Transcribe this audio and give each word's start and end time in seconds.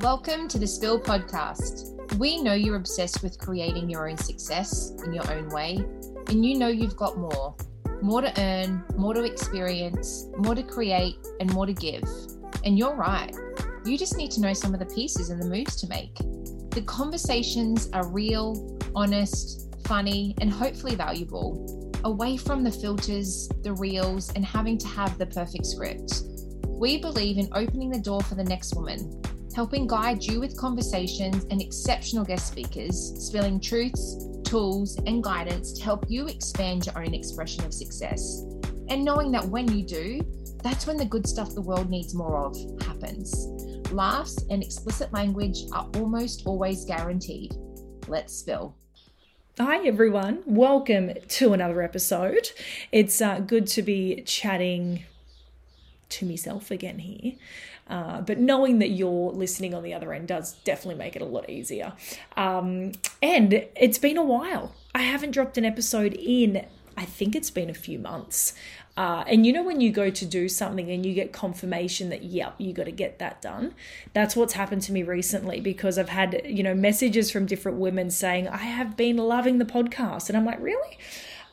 Welcome 0.00 0.48
to 0.48 0.58
the 0.58 0.66
Spill 0.66 0.98
Podcast. 0.98 2.18
We 2.18 2.42
know 2.42 2.52
you're 2.52 2.74
obsessed 2.74 3.22
with 3.22 3.38
creating 3.38 3.88
your 3.88 4.10
own 4.10 4.16
success 4.16 4.92
in 5.04 5.14
your 5.14 5.30
own 5.32 5.48
way, 5.50 5.84
and 6.28 6.44
you 6.44 6.58
know 6.58 6.66
you've 6.66 6.96
got 6.96 7.16
more 7.16 7.54
more 8.02 8.20
to 8.20 8.40
earn, 8.40 8.84
more 8.96 9.14
to 9.14 9.22
experience, 9.22 10.26
more 10.36 10.56
to 10.56 10.64
create, 10.64 11.16
and 11.38 11.50
more 11.54 11.64
to 11.64 11.72
give. 11.72 12.02
And 12.64 12.76
you're 12.76 12.96
right. 12.96 13.34
You 13.86 13.96
just 13.96 14.16
need 14.16 14.32
to 14.32 14.40
know 14.40 14.52
some 14.52 14.74
of 14.74 14.80
the 14.80 14.92
pieces 14.94 15.30
and 15.30 15.40
the 15.40 15.46
moves 15.46 15.76
to 15.76 15.86
make. 15.86 16.16
The 16.70 16.82
conversations 16.84 17.88
are 17.92 18.06
real, 18.08 18.76
honest, 18.96 19.76
funny, 19.86 20.34
and 20.40 20.50
hopefully 20.50 20.96
valuable, 20.96 21.92
away 22.02 22.36
from 22.36 22.64
the 22.64 22.72
filters, 22.72 23.48
the 23.62 23.72
reels, 23.72 24.32
and 24.32 24.44
having 24.44 24.76
to 24.78 24.88
have 24.88 25.16
the 25.18 25.26
perfect 25.26 25.66
script. 25.66 26.24
We 26.66 26.98
believe 26.98 27.38
in 27.38 27.48
opening 27.52 27.90
the 27.90 28.00
door 28.00 28.20
for 28.22 28.34
the 28.34 28.44
next 28.44 28.74
woman 28.74 29.22
helping 29.54 29.86
guide 29.86 30.22
you 30.22 30.40
with 30.40 30.56
conversations 30.56 31.46
and 31.50 31.62
exceptional 31.62 32.24
guest 32.24 32.48
speakers, 32.48 33.14
spilling 33.24 33.60
truths, 33.60 34.26
tools, 34.42 34.98
and 35.06 35.22
guidance 35.22 35.72
to 35.72 35.84
help 35.84 36.04
you 36.08 36.26
expand 36.26 36.86
your 36.86 36.98
own 36.98 37.14
expression 37.14 37.64
of 37.64 37.72
success. 37.72 38.42
And 38.88 39.04
knowing 39.04 39.30
that 39.30 39.44
when 39.44 39.70
you 39.70 39.86
do, 39.86 40.20
that's 40.62 40.86
when 40.86 40.96
the 40.96 41.04
good 41.04 41.26
stuff 41.26 41.54
the 41.54 41.60
world 41.60 41.88
needs 41.88 42.14
more 42.14 42.44
of 42.44 42.56
happens. 42.82 43.46
Laughs 43.92 44.44
and 44.50 44.62
explicit 44.62 45.12
language 45.12 45.58
are 45.72 45.88
almost 45.96 46.42
always 46.46 46.84
guaranteed. 46.84 47.54
Let's 48.08 48.34
spill. 48.34 48.74
Hi, 49.58 49.86
everyone. 49.86 50.42
Welcome 50.46 51.12
to 51.28 51.52
another 51.52 51.80
episode. 51.80 52.50
It's 52.90 53.20
uh, 53.20 53.38
good 53.38 53.68
to 53.68 53.82
be 53.82 54.22
chatting 54.26 55.04
to 56.08 56.26
myself 56.26 56.70
again 56.70 56.98
here. 56.98 57.34
Uh, 57.88 58.20
but 58.22 58.38
knowing 58.38 58.78
that 58.78 58.90
you're 58.90 59.30
listening 59.32 59.74
on 59.74 59.82
the 59.82 59.92
other 59.92 60.12
end 60.12 60.28
does 60.28 60.54
definitely 60.64 60.98
make 60.98 61.16
it 61.16 61.22
a 61.22 61.26
lot 61.26 61.48
easier. 61.50 61.92
Um, 62.36 62.92
and 63.22 63.66
it's 63.76 63.98
been 63.98 64.16
a 64.16 64.24
while. 64.24 64.74
I 64.94 65.02
haven't 65.02 65.32
dropped 65.32 65.58
an 65.58 65.64
episode 65.64 66.14
in, 66.14 66.66
I 66.96 67.04
think 67.04 67.36
it's 67.36 67.50
been 67.50 67.68
a 67.68 67.74
few 67.74 67.98
months. 67.98 68.54
Uh, 68.96 69.24
and 69.26 69.44
you 69.44 69.52
know, 69.52 69.62
when 69.62 69.80
you 69.80 69.90
go 69.90 70.08
to 70.08 70.24
do 70.24 70.48
something 70.48 70.88
and 70.90 71.04
you 71.04 71.14
get 71.14 71.32
confirmation 71.32 72.10
that, 72.10 72.22
yep, 72.22 72.54
you 72.58 72.72
got 72.72 72.84
to 72.84 72.92
get 72.92 73.18
that 73.18 73.42
done. 73.42 73.74
That's 74.12 74.36
what's 74.36 74.52
happened 74.52 74.82
to 74.82 74.92
me 74.92 75.02
recently 75.02 75.60
because 75.60 75.98
I've 75.98 76.10
had, 76.10 76.42
you 76.44 76.62
know, 76.62 76.74
messages 76.74 77.30
from 77.30 77.44
different 77.44 77.78
women 77.78 78.10
saying, 78.10 78.48
I 78.48 78.58
have 78.58 78.96
been 78.96 79.16
loving 79.16 79.58
the 79.58 79.64
podcast. 79.64 80.28
And 80.28 80.38
I'm 80.38 80.44
like, 80.44 80.60
really? 80.60 80.98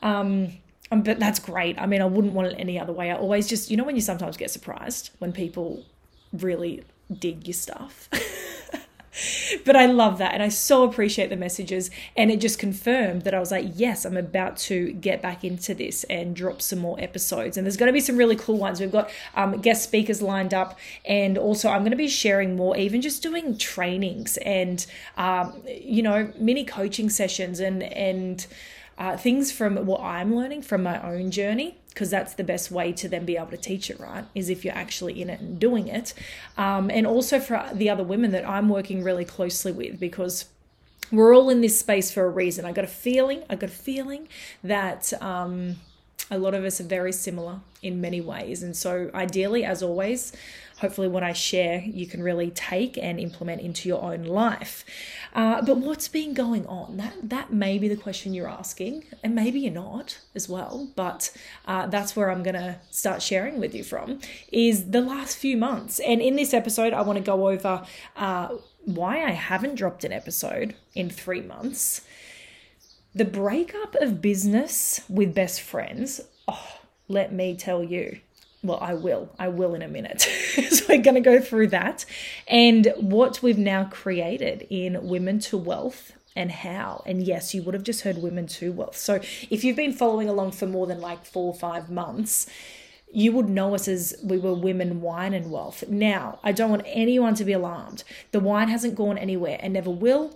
Um, 0.02 0.52
um, 0.92 1.02
but 1.02 1.18
that's 1.18 1.38
great. 1.38 1.80
I 1.80 1.86
mean, 1.86 2.02
I 2.02 2.04
wouldn't 2.04 2.34
want 2.34 2.48
it 2.48 2.56
any 2.58 2.78
other 2.78 2.92
way. 2.92 3.10
I 3.10 3.16
always 3.16 3.48
just, 3.48 3.70
you 3.70 3.76
know, 3.76 3.84
when 3.84 3.96
you 3.96 4.02
sometimes 4.02 4.36
get 4.36 4.50
surprised 4.50 5.10
when 5.18 5.32
people 5.32 5.84
really 6.32 6.84
dig 7.18 7.46
your 7.46 7.54
stuff. 7.54 8.08
but 9.64 9.76
I 9.76 9.86
love 9.86 10.18
that. 10.18 10.32
And 10.32 10.42
I 10.42 10.48
so 10.48 10.84
appreciate 10.84 11.28
the 11.30 11.36
messages. 11.36 11.90
And 12.16 12.30
it 12.30 12.40
just 12.40 12.58
confirmed 12.58 13.22
that 13.22 13.34
I 13.34 13.40
was 13.40 13.50
like, 13.50 13.66
yes, 13.74 14.04
I'm 14.04 14.16
about 14.16 14.56
to 14.58 14.92
get 14.92 15.20
back 15.20 15.44
into 15.44 15.74
this 15.74 16.04
and 16.04 16.34
drop 16.34 16.62
some 16.62 16.78
more 16.78 16.98
episodes. 16.98 17.56
And 17.56 17.66
there's 17.66 17.76
going 17.76 17.88
to 17.88 17.92
be 17.92 18.00
some 18.00 18.16
really 18.16 18.36
cool 18.36 18.56
ones. 18.56 18.80
We've 18.80 18.90
got 18.90 19.10
um, 19.34 19.60
guest 19.60 19.84
speakers 19.84 20.22
lined 20.22 20.54
up. 20.54 20.78
And 21.04 21.36
also, 21.36 21.68
I'm 21.68 21.80
going 21.80 21.90
to 21.90 21.96
be 21.96 22.08
sharing 22.08 22.56
more, 22.56 22.76
even 22.76 23.02
just 23.02 23.22
doing 23.22 23.58
trainings 23.58 24.38
and, 24.38 24.84
um, 25.16 25.62
you 25.66 26.02
know, 26.02 26.32
mini 26.38 26.64
coaching 26.64 27.10
sessions 27.10 27.60
and, 27.60 27.82
and, 27.82 28.46
uh, 29.02 29.16
things 29.16 29.50
from 29.50 29.84
what 29.84 30.00
I'm 30.00 30.36
learning 30.36 30.62
from 30.62 30.84
my 30.84 31.02
own 31.02 31.32
journey 31.32 31.76
because 31.88 32.08
that's 32.08 32.34
the 32.34 32.44
best 32.44 32.70
way 32.70 32.92
to 32.92 33.08
then 33.08 33.24
be 33.24 33.36
able 33.36 33.50
to 33.50 33.56
teach 33.56 33.90
it 33.90 33.98
right 33.98 34.24
is 34.32 34.48
if 34.48 34.64
you're 34.64 34.76
actually 34.76 35.20
in 35.20 35.28
it 35.28 35.40
and 35.40 35.58
doing 35.58 35.88
it. 35.88 36.14
Um, 36.56 36.88
and 36.88 37.04
also 37.04 37.40
for 37.40 37.68
the 37.72 37.90
other 37.90 38.04
women 38.04 38.30
that 38.30 38.48
i'm 38.48 38.68
working 38.68 39.02
really 39.02 39.24
closely 39.24 39.72
with 39.72 39.98
because 39.98 40.44
we're 41.10 41.34
all 41.34 41.50
in 41.50 41.62
this 41.62 41.78
space 41.78 42.12
for 42.12 42.24
a 42.24 42.30
reason. 42.30 42.64
I 42.64 42.70
got 42.70 42.84
a 42.84 42.94
feeling 43.06 43.42
i 43.50 43.56
got 43.56 43.70
a 43.70 43.72
feeling 43.72 44.28
that 44.62 45.12
um, 45.20 45.80
a 46.32 46.38
lot 46.38 46.54
of 46.54 46.64
us 46.64 46.80
are 46.80 46.84
very 46.84 47.12
similar 47.12 47.60
in 47.82 48.00
many 48.00 48.20
ways 48.20 48.62
and 48.62 48.76
so 48.76 49.10
ideally 49.14 49.64
as 49.64 49.82
always 49.82 50.32
hopefully 50.82 51.06
what 51.06 51.22
I 51.22 51.32
share 51.32 51.80
you 51.86 52.06
can 52.06 52.22
really 52.24 52.50
take 52.50 52.98
and 52.98 53.20
implement 53.20 53.62
into 53.62 53.88
your 53.88 54.02
own 54.02 54.24
life. 54.24 54.84
Uh, 55.32 55.62
but 55.62 55.78
what's 55.78 56.08
been 56.08 56.34
going 56.34 56.66
on? 56.66 56.96
That 56.96 57.14
that 57.22 57.52
may 57.52 57.78
be 57.78 57.88
the 57.88 57.96
question 57.96 58.34
you're 58.34 58.48
asking, 58.48 59.04
and 59.22 59.34
maybe 59.34 59.60
you're 59.60 59.72
not 59.72 60.18
as 60.34 60.48
well. 60.48 60.90
But 60.96 61.30
uh, 61.66 61.86
that's 61.86 62.16
where 62.16 62.30
I'm 62.30 62.42
gonna 62.42 62.80
start 62.90 63.22
sharing 63.22 63.60
with 63.60 63.74
you 63.74 63.84
from 63.84 64.18
is 64.50 64.90
the 64.90 65.00
last 65.00 65.38
few 65.38 65.56
months. 65.56 66.00
And 66.00 66.20
in 66.20 66.34
this 66.34 66.52
episode, 66.52 66.92
I 66.92 67.02
want 67.02 67.16
to 67.18 67.24
go 67.24 67.48
over 67.48 67.86
uh, 68.16 68.48
why 68.84 69.24
I 69.24 69.30
haven't 69.30 69.76
dropped 69.76 70.02
an 70.04 70.12
episode 70.12 70.74
in 70.94 71.08
three 71.08 71.42
months. 71.42 72.02
The 73.14 73.24
breakup 73.26 73.94
of 73.96 74.22
business 74.22 75.02
with 75.08 75.34
best 75.34 75.60
friends. 75.60 76.22
Oh, 76.48 76.78
let 77.08 77.30
me 77.30 77.54
tell 77.54 77.84
you, 77.84 78.20
well, 78.62 78.78
I 78.80 78.94
will. 78.94 79.28
I 79.38 79.48
will 79.48 79.74
in 79.74 79.82
a 79.82 79.88
minute. 79.88 80.22
so 80.70 80.86
we're 80.88 81.02
going 81.02 81.14
to 81.14 81.20
go 81.20 81.38
through 81.38 81.68
that 81.68 82.06
and 82.48 82.92
what 82.96 83.42
we've 83.42 83.58
now 83.58 83.84
created 83.84 84.66
in 84.70 85.08
Women 85.08 85.40
to 85.40 85.58
Wealth 85.58 86.12
and 86.34 86.50
how. 86.50 87.02
And 87.04 87.22
yes, 87.22 87.54
you 87.54 87.62
would 87.64 87.74
have 87.74 87.82
just 87.82 88.00
heard 88.02 88.16
Women 88.16 88.46
to 88.46 88.72
Wealth. 88.72 88.96
So 88.96 89.16
if 89.50 89.62
you've 89.62 89.76
been 89.76 89.92
following 89.92 90.30
along 90.30 90.52
for 90.52 90.66
more 90.66 90.86
than 90.86 91.00
like 91.00 91.26
four 91.26 91.52
or 91.52 91.58
five 91.58 91.90
months, 91.90 92.46
you 93.12 93.32
would 93.32 93.48
know 93.48 93.74
us 93.74 93.88
as 93.88 94.14
we 94.24 94.38
were 94.38 94.54
women, 94.54 95.02
wine, 95.02 95.34
and 95.34 95.50
wealth. 95.50 95.84
Now, 95.88 96.38
I 96.42 96.52
don't 96.52 96.70
want 96.70 96.84
anyone 96.86 97.34
to 97.34 97.44
be 97.44 97.52
alarmed. 97.52 98.04
The 98.30 98.40
wine 98.40 98.68
hasn't 98.68 98.94
gone 98.94 99.18
anywhere 99.18 99.58
and 99.60 99.74
never 99.74 99.90
will. 99.90 100.34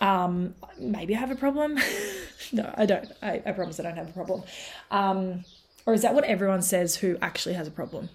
Um, 0.00 0.54
maybe 0.78 1.14
I 1.14 1.18
have 1.18 1.30
a 1.30 1.36
problem. 1.36 1.78
no, 2.52 2.72
I 2.76 2.86
don't. 2.86 3.10
I, 3.22 3.42
I, 3.44 3.52
promise 3.52 3.80
I 3.80 3.82
don't 3.82 3.96
have 3.96 4.08
a 4.08 4.12
problem. 4.12 4.42
Um, 4.90 5.44
or 5.86 5.94
is 5.94 6.02
that 6.02 6.14
what 6.14 6.24
everyone 6.24 6.62
says 6.62 6.96
who 6.96 7.16
actually 7.20 7.54
has 7.54 7.66
a 7.66 7.70
problem? 7.70 8.08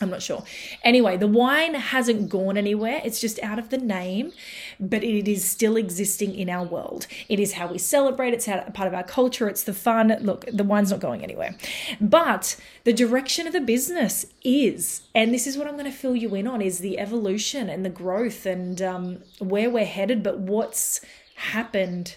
I'm 0.00 0.10
not 0.10 0.22
sure. 0.22 0.44
Anyway, 0.82 1.16
the 1.16 1.26
wine 1.26 1.74
hasn't 1.74 2.28
gone 2.28 2.56
anywhere. 2.56 3.00
It's 3.04 3.20
just 3.20 3.42
out 3.42 3.58
of 3.58 3.70
the 3.70 3.78
name, 3.78 4.32
but 4.78 5.02
it 5.02 5.30
is 5.30 5.48
still 5.48 5.76
existing 5.76 6.34
in 6.34 6.50
our 6.50 6.64
world. 6.64 7.06
It 7.28 7.40
is 7.40 7.54
how 7.54 7.68
we 7.68 7.78
celebrate. 7.78 8.34
It's 8.34 8.46
part 8.46 8.86
of 8.86 8.94
our 8.94 9.02
culture. 9.02 9.48
It's 9.48 9.62
the 9.62 9.72
fun. 9.72 10.16
Look, 10.20 10.44
the 10.52 10.64
wine's 10.64 10.90
not 10.90 11.00
going 11.00 11.22
anywhere. 11.22 11.56
But 12.00 12.56
the 12.84 12.92
direction 12.92 13.46
of 13.46 13.52
the 13.52 13.60
business 13.60 14.26
is, 14.42 15.02
and 15.14 15.32
this 15.32 15.46
is 15.46 15.56
what 15.56 15.66
I'm 15.66 15.74
going 15.74 15.90
to 15.90 15.96
fill 15.96 16.16
you 16.16 16.34
in 16.34 16.46
on, 16.46 16.60
is 16.60 16.78
the 16.80 16.98
evolution 16.98 17.68
and 17.68 17.84
the 17.84 17.90
growth 17.90 18.46
and 18.46 18.80
um, 18.82 19.22
where 19.38 19.70
we're 19.70 19.84
headed, 19.84 20.22
but 20.22 20.38
what's 20.38 21.00
happened 21.36 22.16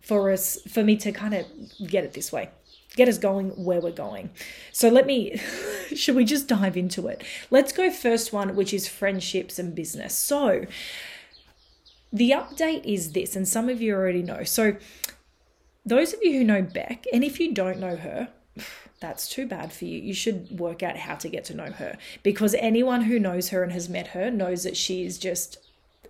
for 0.00 0.30
us, 0.30 0.58
for 0.68 0.82
me 0.82 0.96
to 0.96 1.12
kind 1.12 1.34
of 1.34 1.46
get 1.86 2.04
it 2.04 2.14
this 2.14 2.32
way 2.32 2.50
get 2.96 3.08
us 3.08 3.18
going 3.18 3.50
where 3.50 3.80
we're 3.80 3.92
going. 3.92 4.30
So 4.72 4.88
let 4.88 5.06
me, 5.06 5.40
should 5.94 6.16
we 6.16 6.24
just 6.24 6.48
dive 6.48 6.76
into 6.76 7.06
it? 7.08 7.22
Let's 7.50 7.72
go 7.72 7.90
first 7.90 8.32
one, 8.32 8.56
which 8.56 8.74
is 8.74 8.88
friendships 8.88 9.58
and 9.58 9.74
business. 9.74 10.14
So 10.14 10.66
the 12.12 12.30
update 12.30 12.84
is 12.84 13.12
this, 13.12 13.36
and 13.36 13.46
some 13.46 13.68
of 13.68 13.80
you 13.82 13.94
already 13.94 14.22
know. 14.22 14.42
So 14.44 14.76
those 15.84 16.12
of 16.12 16.20
you 16.22 16.32
who 16.32 16.44
know 16.44 16.62
Beck, 16.62 17.04
and 17.12 17.22
if 17.22 17.38
you 17.38 17.52
don't 17.54 17.78
know 17.78 17.96
her, 17.96 18.28
that's 19.00 19.28
too 19.28 19.46
bad 19.46 19.72
for 19.72 19.84
you. 19.84 20.00
You 20.00 20.14
should 20.14 20.58
work 20.58 20.82
out 20.82 20.96
how 20.96 21.14
to 21.16 21.28
get 21.28 21.44
to 21.44 21.54
know 21.54 21.70
her 21.70 21.96
because 22.22 22.54
anyone 22.54 23.02
who 23.02 23.20
knows 23.20 23.50
her 23.50 23.62
and 23.62 23.70
has 23.72 23.88
met 23.88 24.08
her 24.08 24.30
knows 24.30 24.64
that 24.64 24.76
she 24.76 25.04
is 25.04 25.18
just 25.18 25.58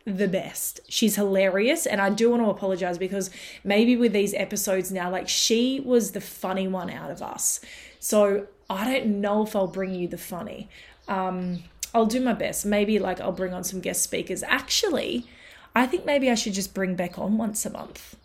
the 0.05 0.29
best. 0.29 0.81
She's 0.89 1.17
hilarious. 1.17 1.87
And 1.87 2.01
I 2.01 2.11
do 2.11 2.31
want 2.31 2.43
to 2.43 2.51
apologize 2.51 2.99
because 2.99 3.31
maybe 3.65 3.97
with 3.97 4.13
these 4.13 4.35
episodes 4.35 4.91
now, 4.91 5.11
like 5.11 5.29
she 5.29 5.81
was 5.81 6.13
the 6.13 6.21
funny 6.21 6.69
one 6.69 6.91
out 6.91 7.11
of 7.11 7.23
us. 7.23 7.61
So 8.01 8.47
I 8.71 8.85
don't 8.85 9.21
know 9.21 9.43
if 9.43 9.55
I'll 9.57 9.67
bring 9.67 9.95
you 9.95 10.09
the 10.09 10.19
funny. 10.19 10.69
Um, 11.09 11.65
I'll 11.95 12.07
do 12.07 12.21
my 12.21 12.35
best. 12.35 12.67
Maybe 12.67 12.99
like 12.99 13.21
I'll 13.21 13.33
bring 13.33 13.53
on 13.53 13.65
some 13.65 13.81
guest 13.81 14.03
speakers. 14.03 14.43
Actually, 14.43 15.27
I 15.75 15.87
think 15.87 16.05
maybe 16.05 16.31
I 16.31 16.35
should 16.35 16.55
just 16.55 16.75
bring 16.75 16.95
Beck 16.95 17.19
on 17.19 17.39
once 17.39 17.65
a 17.65 17.71
month 17.71 18.17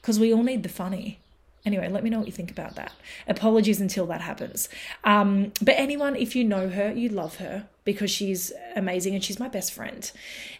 because 0.00 0.18
we 0.18 0.32
all 0.32 0.42
need 0.42 0.62
the 0.62 0.68
funny. 0.68 1.20
Anyway, 1.64 1.88
let 1.88 2.04
me 2.04 2.10
know 2.10 2.18
what 2.18 2.26
you 2.26 2.32
think 2.32 2.50
about 2.50 2.76
that. 2.76 2.92
Apologies 3.26 3.80
until 3.80 4.04
that 4.06 4.20
happens. 4.20 4.68
Um, 5.02 5.52
but 5.62 5.74
anyone, 5.78 6.14
if 6.14 6.36
you 6.36 6.44
know 6.44 6.68
her, 6.68 6.92
you 6.92 7.08
love 7.08 7.36
her 7.36 7.66
because 7.84 8.10
she's 8.10 8.52
amazing 8.76 9.14
and 9.14 9.24
she's 9.24 9.40
my 9.40 9.48
best 9.48 9.72
friend. 9.72 10.10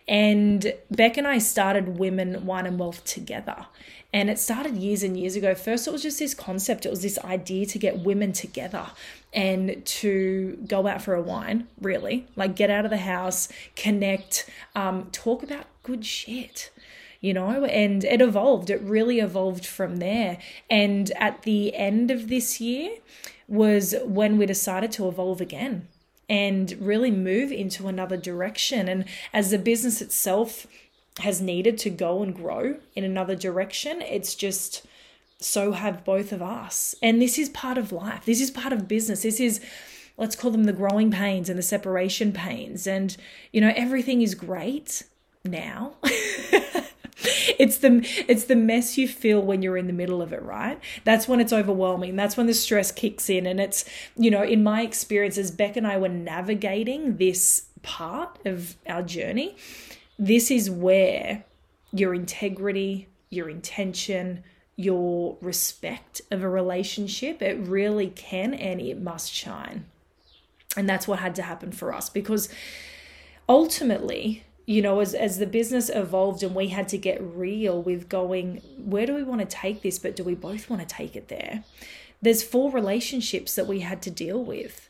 And 0.09 0.73
Beck 0.91 1.19
and 1.19 1.27
I 1.27 1.39
started 1.39 1.99
Women, 1.99 2.47
Wine 2.47 2.65
and 2.65 2.79
Wealth 2.79 3.05
together. 3.05 3.67
And 4.15 4.31
it 4.31 4.39
started 4.39 4.77
years 4.77 5.03
and 5.03 5.19
years 5.19 5.37
ago. 5.37 5.55
First, 5.55 5.87
it 5.87 5.91
was 5.91 6.03
just 6.03 6.21
this 6.21 6.35
concept, 6.35 6.87
it 6.87 6.91
was 6.91 7.03
this 7.03 7.19
idea 7.19 7.67
to 7.67 7.79
get 7.79 7.99
women 7.99 8.33
together 8.33 8.87
and 9.33 9.85
to 9.85 10.57
go 10.69 10.87
out 10.87 11.03
for 11.03 11.15
a 11.15 11.21
wine, 11.21 11.67
really. 11.81 12.27
Like 12.37 12.57
get 12.57 12.71
out 12.71 12.85
of 12.85 12.91
the 12.91 12.99
house, 12.99 13.49
connect, 13.77 14.49
um, 14.75 15.09
talk 15.11 15.43
about 15.43 15.67
good 15.83 16.07
shit 16.07 16.71
you 17.25 17.33
know, 17.33 17.65
and 17.65 18.05
it 18.05 18.21
evolved. 18.21 18.69
It 18.69 18.83
really 18.83 19.19
evolved 19.19 19.65
from 19.65 19.97
there. 19.97 20.37
And 20.69 21.11
at 21.13 21.43
the 21.43 21.75
end 21.75 22.11
of 22.11 22.29
this 22.29 22.61
year 22.61 22.99
was 23.49 23.95
when 24.05 24.37
we 24.37 24.45
decided 24.45 24.93
to 24.93 25.09
evolve 25.09 25.41
again. 25.41 25.89
and 26.29 26.73
really 26.81 27.11
move 27.11 27.53
into 27.53 27.87
another 27.87 28.17
direction. 28.17 28.89
And 28.89 29.05
as 29.33 29.51
the 29.51 29.59
business 29.59 30.01
itself 30.01 30.67
has 31.21 31.41
needed 31.41 31.77
to 31.79 31.91
go 31.91 32.23
and 32.23 32.35
grow 32.35 32.77
in 32.95 33.05
another 33.05 33.37
direction, 33.37 34.01
it's 34.03 34.35
just 34.35 34.87
so 35.39 35.73
have 35.73 36.05
both 36.05 36.33
of 36.33 36.41
us. 36.43 36.95
And 37.03 37.21
this 37.21 37.39
is 37.39 37.49
part 37.51 37.77
of 37.79 37.93
life. 37.93 38.25
This 38.25 38.41
is 38.41 38.51
part 38.51 38.73
of 38.73 38.89
business. 38.89 39.23
This 39.23 39.41
is 39.41 39.61
let's 40.17 40.37
call 40.37 40.51
them 40.51 40.65
the 40.65 40.73
growing 40.73 41.11
pains 41.11 41.49
and 41.51 41.59
the 41.59 41.63
separation 41.63 42.33
pains. 42.33 42.87
And 42.87 43.17
you 43.53 43.61
know, 43.61 43.73
everything 43.77 44.23
is 44.23 44.35
great 44.35 45.03
now. 45.45 45.95
it's 47.59 47.79
the 47.79 48.07
it's 48.29 48.45
the 48.45 48.57
mess 48.57 48.99
you 48.99 49.07
feel 49.09 49.41
when 49.41 49.63
you're 49.63 49.77
in 49.77 49.87
the 49.87 49.93
middle 49.93 50.21
of 50.21 50.33
it 50.33 50.43
right? 50.43 50.81
That's 51.05 51.29
when 51.29 51.41
it's 51.41 51.53
overwhelming. 51.53 52.17
That's 52.17 52.37
when 52.37 52.47
the 52.47 52.55
stress 52.55 52.91
kicks 52.91 53.31
in. 53.31 53.47
And 53.47 53.61
it's 53.61 53.85
you 54.17 54.31
know 54.31 54.43
in 54.43 54.63
my 54.63 54.83
experience 54.83 55.39
as 55.39 55.51
beck 55.51 55.77
and 55.77 55.87
i 55.87 55.97
were 55.97 56.09
navigating 56.09 57.17
this 57.17 57.67
part 57.83 58.39
of 58.47 58.77
our 58.89 59.03
journey 59.03 59.55
this 60.19 60.51
is 60.51 60.71
where 60.71 61.45
your 61.93 62.15
integrity 62.15 63.09
your 63.31 63.51
intention 63.51 64.43
your 64.77 65.37
respect 65.41 66.21
of 66.31 66.43
a 66.43 66.49
relationship 66.49 67.41
it 67.41 67.59
really 67.59 68.09
can 68.09 68.55
and 68.55 68.81
it 68.81 69.01
must 69.01 69.33
shine. 69.33 69.87
And 70.77 70.89
that's 70.89 71.07
what 71.07 71.21
had 71.21 71.35
to 71.37 71.43
happen 71.43 71.71
for 71.71 71.95
us 71.95 72.09
because 72.09 72.49
ultimately 73.49 74.45
you 74.67 74.81
know, 74.81 75.01
as, 75.01 75.15
as 75.15 75.39
the 75.39 75.47
business 75.47 75.91
evolved 75.91 76.43
and 76.43 76.55
we 76.55 76.69
had 76.69 76.89
to 76.89 76.99
get 76.99 77.21
real 77.23 77.83
with 77.83 78.09
going, 78.09 78.63
where 78.79 79.07
do 79.07 79.15
we 79.15 79.23
want 79.23 79.41
to 79.41 79.47
take 79.47 79.83
this, 79.83 79.99
but 79.99 80.17
do 80.17 80.25
we 80.25 80.35
both 80.35 80.71
want 80.71 80.81
to 80.81 80.95
take 80.95 81.15
it 81.17 81.29
there? 81.29 81.65
There's 82.23 82.43
four 82.43 82.71
relationships 82.71 83.55
that 83.55 83.67
we 83.67 83.81
had 83.81 84.01
to 84.03 84.11
deal 84.11 84.43
with. 84.43 84.89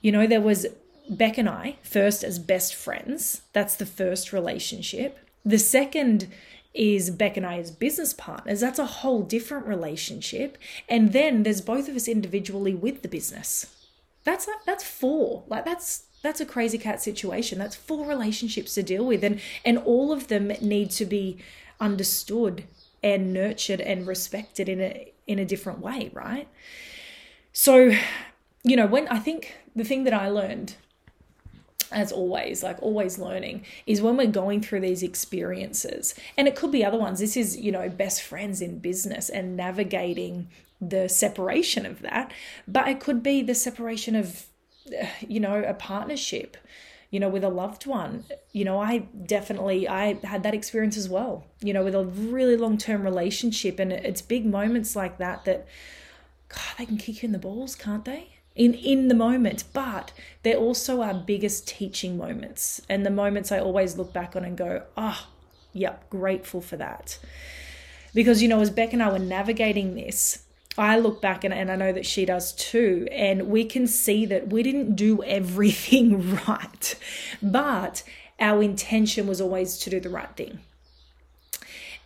You 0.00 0.12
know, 0.12 0.26
there 0.26 0.40
was 0.40 0.66
Beck 1.10 1.36
and 1.36 1.48
I, 1.48 1.76
first 1.82 2.24
as 2.24 2.38
best 2.38 2.74
friends. 2.74 3.42
That's 3.52 3.76
the 3.76 3.86
first 3.86 4.32
relationship. 4.32 5.18
The 5.44 5.58
second 5.58 6.28
is 6.72 7.10
Beck 7.10 7.36
and 7.36 7.44
I 7.44 7.58
as 7.58 7.70
business 7.70 8.14
partners. 8.14 8.60
That's 8.60 8.78
a 8.78 8.86
whole 8.86 9.22
different 9.22 9.66
relationship. 9.66 10.56
And 10.88 11.12
then 11.12 11.42
there's 11.42 11.60
both 11.60 11.88
of 11.88 11.96
us 11.96 12.08
individually 12.08 12.74
with 12.74 13.02
the 13.02 13.08
business. 13.08 13.66
That's 14.24 14.48
that's 14.64 14.84
four. 14.84 15.42
Like 15.48 15.64
that's 15.64 16.04
that's 16.22 16.40
a 16.40 16.46
crazy 16.46 16.78
cat 16.78 17.02
situation 17.02 17.58
that's 17.58 17.76
four 17.76 18.06
relationships 18.06 18.74
to 18.74 18.82
deal 18.82 19.04
with 19.04 19.22
and 19.24 19.40
and 19.64 19.78
all 19.78 20.12
of 20.12 20.28
them 20.28 20.48
need 20.60 20.90
to 20.90 21.04
be 21.04 21.38
understood 21.80 22.64
and 23.02 23.32
nurtured 23.32 23.80
and 23.80 24.06
respected 24.06 24.68
in 24.68 24.80
a 24.80 25.12
in 25.26 25.38
a 25.38 25.44
different 25.44 25.80
way 25.80 26.10
right 26.12 26.48
so 27.52 27.92
you 28.62 28.76
know 28.76 28.86
when 28.86 29.06
i 29.08 29.18
think 29.18 29.54
the 29.74 29.84
thing 29.84 30.04
that 30.04 30.14
i 30.14 30.28
learned 30.28 30.74
as 31.92 32.10
always, 32.10 32.62
like 32.62 32.82
always 32.82 33.18
learning, 33.18 33.64
is 33.86 34.00
when 34.00 34.16
we're 34.16 34.26
going 34.26 34.60
through 34.60 34.80
these 34.80 35.02
experiences. 35.02 36.14
And 36.36 36.48
it 36.48 36.56
could 36.56 36.72
be 36.72 36.84
other 36.84 36.98
ones. 36.98 37.20
This 37.20 37.36
is, 37.36 37.56
you 37.56 37.70
know, 37.70 37.88
best 37.88 38.22
friends 38.22 38.60
in 38.60 38.78
business 38.78 39.28
and 39.28 39.56
navigating 39.56 40.48
the 40.80 41.08
separation 41.08 41.86
of 41.86 42.00
that. 42.02 42.32
But 42.66 42.88
it 42.88 43.00
could 43.00 43.22
be 43.22 43.42
the 43.42 43.54
separation 43.54 44.16
of 44.16 44.46
you 45.26 45.40
know, 45.40 45.62
a 45.62 45.74
partnership, 45.74 46.56
you 47.10 47.20
know, 47.20 47.28
with 47.28 47.44
a 47.44 47.48
loved 47.48 47.86
one. 47.86 48.24
You 48.52 48.64
know, 48.64 48.80
I 48.80 48.98
definitely 49.26 49.88
I 49.88 50.14
had 50.24 50.42
that 50.42 50.54
experience 50.54 50.96
as 50.96 51.08
well, 51.08 51.44
you 51.60 51.72
know, 51.72 51.84
with 51.84 51.94
a 51.94 52.04
really 52.04 52.56
long-term 52.56 53.02
relationship 53.02 53.78
and 53.78 53.92
it's 53.92 54.22
big 54.22 54.46
moments 54.46 54.96
like 54.96 55.18
that 55.18 55.44
that 55.44 55.66
god, 56.48 56.74
they 56.78 56.86
can 56.86 56.98
kick 56.98 57.22
you 57.22 57.26
in 57.26 57.32
the 57.32 57.38
balls, 57.38 57.74
can't 57.74 58.04
they? 58.04 58.28
in 58.54 58.74
in 58.74 59.08
the 59.08 59.14
moment 59.14 59.64
but 59.72 60.12
they're 60.42 60.56
also 60.56 61.00
our 61.00 61.14
biggest 61.14 61.66
teaching 61.66 62.16
moments 62.16 62.82
and 62.88 63.04
the 63.04 63.10
moments 63.10 63.50
i 63.50 63.58
always 63.58 63.96
look 63.96 64.12
back 64.12 64.36
on 64.36 64.44
and 64.44 64.56
go 64.56 64.82
ah 64.96 65.26
oh, 65.26 65.32
yep 65.72 66.08
grateful 66.10 66.60
for 66.60 66.76
that 66.76 67.18
because 68.14 68.42
you 68.42 68.48
know 68.48 68.60
as 68.60 68.70
beck 68.70 68.92
and 68.92 69.02
i 69.02 69.10
were 69.10 69.18
navigating 69.18 69.94
this 69.94 70.44
I 70.78 70.98
look 70.98 71.20
back 71.20 71.44
and, 71.44 71.52
and 71.52 71.70
I 71.70 71.76
know 71.76 71.92
that 71.92 72.06
she 72.06 72.24
does 72.24 72.52
too, 72.52 73.06
and 73.12 73.48
we 73.48 73.64
can 73.64 73.86
see 73.86 74.24
that 74.26 74.48
we 74.48 74.62
didn't 74.62 74.94
do 74.94 75.22
everything 75.24 76.36
right, 76.46 76.94
but 77.42 78.02
our 78.40 78.62
intention 78.62 79.26
was 79.26 79.40
always 79.40 79.78
to 79.78 79.90
do 79.90 80.00
the 80.00 80.10
right 80.10 80.34
thing. 80.36 80.60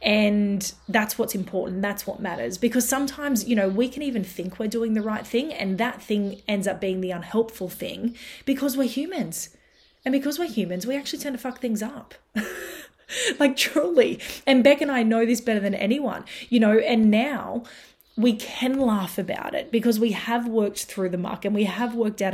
And 0.02 0.72
that's 0.88 1.18
what's 1.18 1.34
important. 1.34 1.80
That's 1.80 2.06
what 2.06 2.20
matters. 2.20 2.58
Because 2.58 2.86
sometimes, 2.86 3.48
you 3.48 3.56
know, 3.56 3.68
we 3.68 3.88
can 3.88 4.02
even 4.02 4.22
think 4.22 4.58
we're 4.58 4.69
doing 4.69 4.92
the 4.94 5.02
right 5.02 5.26
thing, 5.26 5.52
and 5.52 5.78
that 5.78 6.02
thing 6.02 6.42
ends 6.46 6.66
up 6.66 6.80
being 6.80 7.00
the 7.00 7.10
unhelpful 7.10 7.69
thing 7.69 8.14
because 8.44 8.76
we're 8.76 8.88
humans. 8.88 9.50
And 10.04 10.12
because 10.12 10.38
we're 10.38 10.48
humans, 10.48 10.86
we 10.86 10.96
actually 10.96 11.19
tend 11.19 11.34
to 11.34 11.42
fuck 11.42 11.60
things 11.60 11.82
up. 11.82 12.14
like 13.40 13.56
truly. 13.56 14.20
And 14.46 14.62
Beck 14.62 14.80
and 14.80 14.90
I 14.90 15.02
know 15.02 15.24
this 15.26 15.40
better 15.40 15.60
than 15.60 15.74
anyone, 15.74 16.24
you 16.48 16.60
know, 16.60 16.78
and 16.78 17.10
now 17.10 17.64
we 18.16 18.34
can 18.34 18.78
laugh 18.78 19.18
about 19.18 19.54
it 19.54 19.70
because 19.70 20.00
we 20.00 20.12
have 20.12 20.48
worked 20.48 20.84
through 20.84 21.10
the 21.10 21.18
muck 21.18 21.44
and 21.44 21.54
we 21.54 21.64
have 21.64 21.94
worked 21.94 22.22
out 22.22 22.32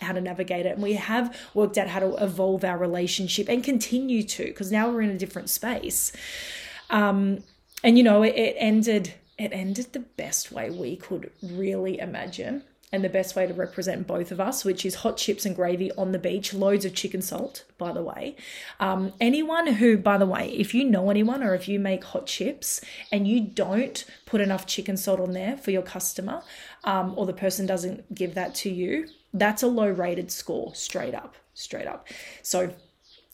how 0.00 0.12
to 0.12 0.20
navigate 0.20 0.64
it 0.64 0.74
and 0.74 0.82
we 0.82 0.92
have 0.92 1.36
worked 1.54 1.76
out 1.76 1.88
how 1.88 1.98
to 1.98 2.14
evolve 2.22 2.64
our 2.64 2.78
relationship 2.78 3.48
and 3.48 3.64
continue 3.64 4.22
to 4.22 4.44
because 4.44 4.70
now 4.70 4.88
we're 4.88 5.02
in 5.02 5.10
a 5.10 5.18
different 5.18 5.50
space. 5.50 6.12
Um, 6.90 7.42
and 7.82 7.98
you 7.98 8.04
know 8.04 8.22
it, 8.22 8.34
it 8.34 8.56
ended 8.58 9.14
it 9.38 9.52
ended 9.52 9.92
the 9.92 10.00
best 10.00 10.52
way 10.52 10.70
we 10.70 10.96
could 10.96 11.30
really 11.42 11.98
imagine 11.98 12.62
and 12.94 13.02
the 13.02 13.08
best 13.08 13.34
way 13.34 13.44
to 13.44 13.52
represent 13.52 14.06
both 14.06 14.30
of 14.30 14.38
us, 14.40 14.64
which 14.64 14.86
is 14.86 14.94
hot 14.94 15.16
chips 15.16 15.44
and 15.44 15.56
gravy 15.56 15.90
on 15.98 16.12
the 16.12 16.18
beach, 16.18 16.54
loads 16.54 16.84
of 16.84 16.94
chicken 16.94 17.20
salt, 17.20 17.64
by 17.76 17.92
the 17.92 18.02
way. 18.02 18.36
Um, 18.78 19.12
anyone 19.20 19.66
who, 19.66 19.98
by 19.98 20.16
the 20.16 20.26
way, 20.26 20.50
if 20.50 20.72
you 20.74 20.84
know 20.84 21.10
anyone 21.10 21.42
or 21.42 21.56
if 21.56 21.66
you 21.66 21.80
make 21.80 22.04
hot 22.04 22.26
chips 22.26 22.80
and 23.10 23.26
you 23.26 23.40
don't 23.40 24.04
put 24.26 24.40
enough 24.40 24.64
chicken 24.68 24.96
salt 24.96 25.18
on 25.18 25.32
there 25.32 25.56
for 25.56 25.72
your 25.72 25.82
customer, 25.82 26.42
um, 26.84 27.14
or 27.16 27.26
the 27.26 27.32
person 27.32 27.66
doesn't 27.66 28.14
give 28.14 28.34
that 28.34 28.54
to 28.54 28.70
you, 28.70 29.08
that's 29.32 29.64
a 29.64 29.66
low 29.66 29.88
rated 29.88 30.30
score, 30.30 30.72
straight 30.76 31.14
up, 31.14 31.34
straight 31.52 31.88
up. 31.88 32.06
So 32.42 32.72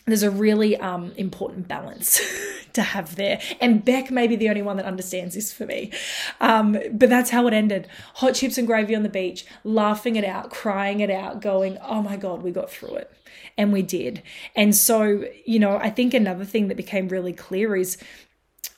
there's 0.07 0.23
a 0.23 0.31
really 0.31 0.77
um, 0.79 1.13
important 1.17 1.69
balance 1.69 2.21
to 2.73 2.83
have 2.83 3.17
there. 3.17 3.41
And 3.61 3.85
Beck 3.85 4.11
may 4.11 4.27
be 4.27 4.37
the 4.37 4.49
only 4.49 4.63
one 4.63 4.77
that 4.77 4.87
understands 4.87 5.35
this 5.35 5.53
for 5.53 5.67
me. 5.67 5.93
Um, 6.41 6.79
but 6.93 7.09
that's 7.09 7.31
how 7.31 7.47
it 7.47 7.55
ended. 7.55 7.89
Hot 8.15 8.35
chips 8.35 8.59
and 8.59 8.67
gravy 8.67 8.95
on 8.95 9.03
the 9.03 9.09
beach, 9.09 9.45
laughing 9.63 10.17
it 10.17 10.25
out, 10.25 10.51
crying 10.51 11.01
it 11.01 11.11
out, 11.11 11.41
going, 11.41 11.79
oh 11.83 12.03
my 12.03 12.17
God, 12.17 12.43
we 12.43 12.51
got 12.51 12.71
through 12.71 12.97
it. 12.97 13.13
And 13.57 13.73
we 13.73 13.83
did. 13.83 14.23
And 14.57 14.75
so, 14.75 15.25
you 15.45 15.59
know, 15.59 15.77
I 15.77 15.91
think 15.91 16.15
another 16.15 16.45
thing 16.45 16.69
that 16.69 16.77
became 16.77 17.09
really 17.09 17.33
clear 17.33 17.77
is 17.77 17.99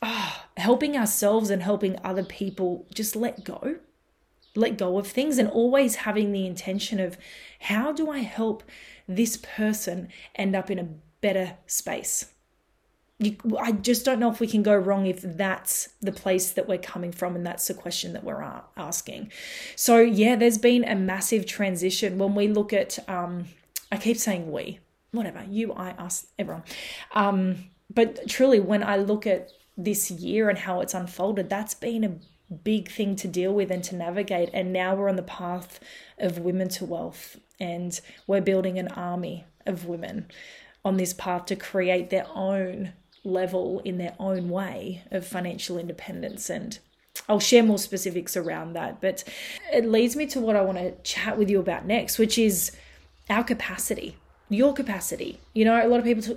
oh, 0.02 0.42
helping 0.56 0.96
ourselves 0.96 1.50
and 1.50 1.62
helping 1.62 1.98
other 2.04 2.24
people 2.24 2.86
just 2.92 3.14
let 3.14 3.44
go. 3.44 3.76
Let 4.54 4.76
go 4.76 4.98
of 4.98 5.06
things 5.06 5.38
and 5.38 5.48
always 5.48 5.96
having 5.96 6.32
the 6.32 6.46
intention 6.46 7.00
of 7.00 7.16
how 7.60 7.92
do 7.92 8.10
I 8.10 8.18
help 8.18 8.62
this 9.08 9.36
person 9.36 10.08
end 10.34 10.54
up 10.54 10.70
in 10.70 10.78
a 10.78 10.88
better 11.22 11.56
space. 11.66 12.26
You, 13.18 13.36
I 13.58 13.72
just 13.72 14.04
don't 14.04 14.18
know 14.18 14.30
if 14.30 14.40
we 14.40 14.48
can 14.48 14.62
go 14.62 14.76
wrong 14.76 15.06
if 15.06 15.22
that's 15.22 15.88
the 16.02 16.12
place 16.12 16.52
that 16.52 16.68
we're 16.68 16.78
coming 16.78 17.12
from 17.12 17.36
and 17.36 17.46
that's 17.46 17.68
the 17.68 17.74
question 17.74 18.12
that 18.12 18.24
we're 18.24 18.42
asking. 18.76 19.32
So, 19.76 20.00
yeah, 20.00 20.36
there's 20.36 20.58
been 20.58 20.84
a 20.84 20.96
massive 20.96 21.46
transition 21.46 22.18
when 22.18 22.34
we 22.34 22.48
look 22.48 22.72
at, 22.72 22.98
um, 23.08 23.46
I 23.92 23.96
keep 23.96 24.16
saying 24.16 24.50
we, 24.50 24.80
whatever, 25.12 25.44
you, 25.48 25.72
I, 25.72 25.92
us, 25.92 26.26
everyone. 26.38 26.64
Um, 27.12 27.70
but 27.94 28.28
truly, 28.28 28.58
when 28.58 28.82
I 28.82 28.96
look 28.96 29.26
at 29.26 29.52
this 29.76 30.10
year 30.10 30.48
and 30.48 30.58
how 30.58 30.80
it's 30.80 30.94
unfolded, 30.94 31.48
that's 31.48 31.74
been 31.74 32.04
a 32.04 32.52
big 32.52 32.90
thing 32.90 33.16
to 33.16 33.28
deal 33.28 33.52
with 33.54 33.70
and 33.70 33.84
to 33.84 33.94
navigate. 33.94 34.50
And 34.52 34.72
now 34.72 34.94
we're 34.94 35.08
on 35.08 35.16
the 35.16 35.22
path 35.22 35.78
of 36.18 36.38
women 36.38 36.68
to 36.70 36.84
wealth 36.84 37.38
and 37.60 37.98
we're 38.26 38.40
building 38.40 38.78
an 38.78 38.88
army 38.88 39.44
of 39.66 39.86
women 39.86 40.26
on 40.84 40.96
this 40.96 41.12
path 41.12 41.46
to 41.46 41.56
create 41.56 42.10
their 42.10 42.26
own 42.34 42.92
level 43.24 43.80
in 43.84 43.98
their 43.98 44.14
own 44.18 44.48
way 44.48 45.02
of 45.10 45.26
financial 45.26 45.78
independence. 45.78 46.50
And 46.50 46.78
I'll 47.28 47.40
share 47.40 47.62
more 47.62 47.78
specifics 47.78 48.36
around 48.36 48.72
that 48.72 49.00
but 49.00 49.22
it 49.72 49.84
leads 49.84 50.16
me 50.16 50.26
to 50.26 50.40
what 50.40 50.56
I 50.56 50.62
want 50.62 50.78
to 50.78 50.92
chat 51.02 51.36
with 51.36 51.50
you 51.50 51.60
about 51.60 51.84
next 51.84 52.18
which 52.18 52.38
is 52.38 52.72
our 53.28 53.44
capacity 53.44 54.16
your 54.52 54.74
capacity. 54.74 55.40
You 55.54 55.64
know 55.64 55.84
a 55.84 55.88
lot 55.88 55.98
of 55.98 56.04
people 56.04 56.36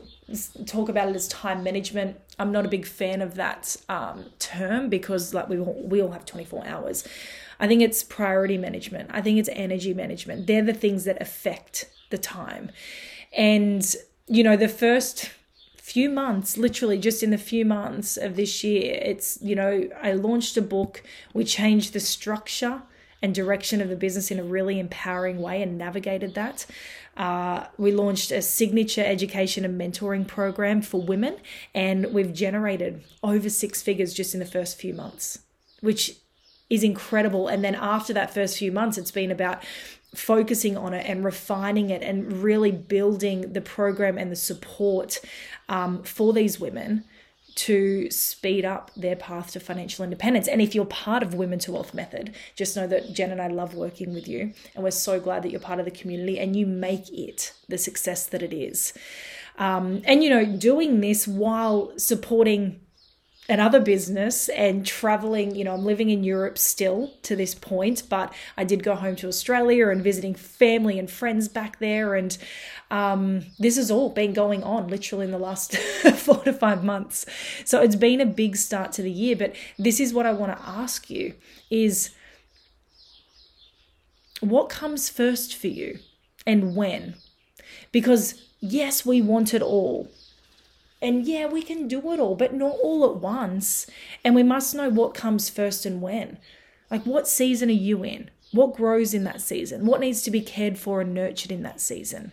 talk 0.65 0.89
about 0.89 1.09
it 1.09 1.15
as 1.15 1.27
time 1.27 1.63
management. 1.63 2.17
I'm 2.39 2.51
not 2.51 2.65
a 2.65 2.69
big 2.69 2.85
fan 2.85 3.21
of 3.21 3.35
that 3.35 3.75
um, 3.89 4.25
term 4.39 4.89
because 4.89 5.33
like 5.33 5.49
we 5.49 5.59
all, 5.59 5.81
we 5.83 6.01
all 6.01 6.11
have 6.11 6.25
24 6.25 6.65
hours. 6.65 7.07
I 7.59 7.67
think 7.67 7.81
it's 7.81 8.03
priority 8.03 8.57
management. 8.57 9.09
I 9.13 9.21
think 9.21 9.39
it's 9.39 9.49
energy 9.51 9.93
management. 9.93 10.47
They're 10.47 10.63
the 10.63 10.73
things 10.73 11.03
that 11.05 11.21
affect 11.21 11.89
the 12.09 12.17
time. 12.17 12.71
And 13.35 13.95
you 14.27 14.43
know, 14.43 14.55
the 14.55 14.67
first 14.67 15.31
few 15.77 16.09
months, 16.09 16.57
literally 16.57 16.97
just 16.97 17.21
in 17.21 17.29
the 17.29 17.37
few 17.37 17.63
months 17.63 18.17
of 18.17 18.35
this 18.35 18.63
year, 18.63 18.99
it's, 19.03 19.37
you 19.41 19.55
know, 19.55 19.87
I 20.01 20.13
launched 20.13 20.57
a 20.57 20.61
book, 20.61 21.03
we 21.33 21.43
changed 21.43 21.93
the 21.93 21.99
structure 21.99 22.81
and 23.21 23.33
direction 23.33 23.81
of 23.81 23.89
the 23.89 23.95
business 23.95 24.31
in 24.31 24.39
a 24.39 24.43
really 24.43 24.79
empowering 24.79 25.39
way 25.39 25.61
and 25.61 25.77
navigated 25.77 26.35
that. 26.35 26.65
Uh, 27.15 27.65
we 27.77 27.91
launched 27.91 28.31
a 28.31 28.41
signature 28.41 29.03
education 29.05 29.63
and 29.63 29.79
mentoring 29.79 30.27
program 30.27 30.81
for 30.81 31.01
women, 31.01 31.37
and 31.73 32.13
we've 32.13 32.33
generated 32.33 33.03
over 33.23 33.49
six 33.49 33.81
figures 33.81 34.13
just 34.13 34.33
in 34.33 34.39
the 34.39 34.45
first 34.45 34.77
few 34.77 34.93
months, 34.93 35.39
which 35.81 36.17
is 36.69 36.83
incredible. 36.83 37.47
And 37.47 37.63
then 37.63 37.75
after 37.75 38.11
that 38.13 38.33
first 38.33 38.57
few 38.57 38.71
months, 38.71 38.97
it's 38.97 39.11
been 39.11 39.31
about 39.31 39.63
focusing 40.15 40.77
on 40.77 40.93
it 40.93 41.05
and 41.07 41.23
refining 41.23 41.89
it 41.89 42.01
and 42.01 42.43
really 42.43 42.71
building 42.71 43.53
the 43.53 43.61
program 43.61 44.17
and 44.17 44.31
the 44.31 44.35
support 44.35 45.19
um, 45.69 46.03
for 46.03 46.33
these 46.33 46.59
women 46.59 47.03
to 47.55 48.11
speed 48.11 48.65
up 48.65 48.91
their 48.95 49.15
path 49.15 49.51
to 49.53 49.59
financial 49.59 50.03
independence. 50.03 50.47
And 50.47 50.61
if 50.61 50.75
you're 50.75 50.85
part 50.85 51.23
of 51.23 51.33
Women 51.33 51.57
to 51.59 51.71
Wealth 51.71 51.93
Method, 51.93 52.35
just 52.55 52.75
know 52.75 52.85
that 52.87 53.13
Jen 53.13 53.31
and 53.31 53.41
I 53.41 53.47
love 53.47 53.73
working 53.73 54.13
with 54.13 54.27
you. 54.27 54.53
And 54.75 54.83
we're 54.83 54.91
so 54.91 55.19
glad 55.21 55.43
that 55.43 55.51
you're 55.51 55.61
part 55.61 55.79
of 55.79 55.85
the 55.85 55.91
community 55.91 56.37
and 56.37 56.55
you 56.55 56.65
make 56.65 57.09
it 57.13 57.53
the 57.69 57.77
success 57.77 58.25
that 58.27 58.43
it 58.43 58.53
is. 58.53 58.93
Um, 59.57 60.01
and, 60.03 60.21
you 60.21 60.29
know, 60.29 60.45
doing 60.45 60.99
this 60.99 61.27
while 61.27 61.97
supporting 61.97 62.81
another 63.47 63.79
business 63.79 64.49
and 64.49 64.85
traveling 64.85 65.55
you 65.55 65.63
know 65.63 65.73
i'm 65.73 65.85
living 65.85 66.09
in 66.09 66.23
europe 66.23 66.57
still 66.57 67.13
to 67.21 67.35
this 67.35 67.53
point 67.53 68.01
but 68.09 68.33
i 68.57 68.63
did 68.63 68.83
go 68.83 68.95
home 68.95 69.15
to 69.15 69.27
australia 69.27 69.89
and 69.89 70.03
visiting 70.03 70.33
family 70.33 70.97
and 70.97 71.09
friends 71.09 71.47
back 71.47 71.79
there. 71.79 72.15
And 72.15 72.37
um, 72.91 73.45
this 73.57 73.77
has 73.77 73.89
all 73.89 74.09
been 74.09 74.33
going 74.33 74.63
on 74.63 74.87
literally 74.87 75.25
in 75.25 75.31
the 75.31 75.39
last 75.39 75.75
four 76.15 76.43
to 76.43 76.53
five 76.53 76.83
months. 76.83 77.25
So 77.65 77.81
it's 77.81 77.95
been 77.95 78.21
a 78.21 78.25
big 78.25 78.55
start 78.55 78.91
to 78.93 79.01
the 79.01 79.11
year 79.11 79.35
but 79.35 79.55
this 79.77 79.99
is 79.99 80.13
what 80.13 80.25
i 80.25 80.31
want 80.31 80.55
to 80.55 80.67
ask 80.67 81.09
you 81.09 81.33
is 81.69 82.11
what 84.39 84.69
comes 84.69 85.09
first 85.09 85.55
for 85.55 85.67
you 85.67 85.99
and 86.45 86.75
when? 86.75 87.15
Because 87.91 88.41
yes 88.59 89.05
we 89.05 89.21
want 89.21 89.53
it 89.53 89.61
all 89.61 90.09
and 91.01 91.25
yeah, 91.25 91.45
we 91.45 91.61
can 91.61 91.87
do 91.87 92.11
it 92.11 92.19
all, 92.19 92.35
but 92.35 92.53
not 92.53 92.75
all 92.81 93.05
at 93.05 93.17
once. 93.17 93.87
And 94.23 94.33
we 94.33 94.43
must 94.43 94.73
know 94.73 94.89
what 94.89 95.13
comes 95.13 95.49
first 95.49 95.85
and 95.85 96.01
when. 96.01 96.37
Like, 96.89 97.03
what 97.03 97.27
season 97.27 97.69
are 97.69 97.73
you 97.73 98.03
in? 98.03 98.29
What 98.51 98.75
grows 98.75 99.13
in 99.13 99.23
that 99.25 99.41
season? 99.41 99.85
What 99.85 99.99
needs 99.99 100.21
to 100.23 100.31
be 100.31 100.41
cared 100.41 100.77
for 100.77 101.01
and 101.01 101.13
nurtured 101.13 101.51
in 101.51 101.63
that 101.63 101.81
season? 101.81 102.31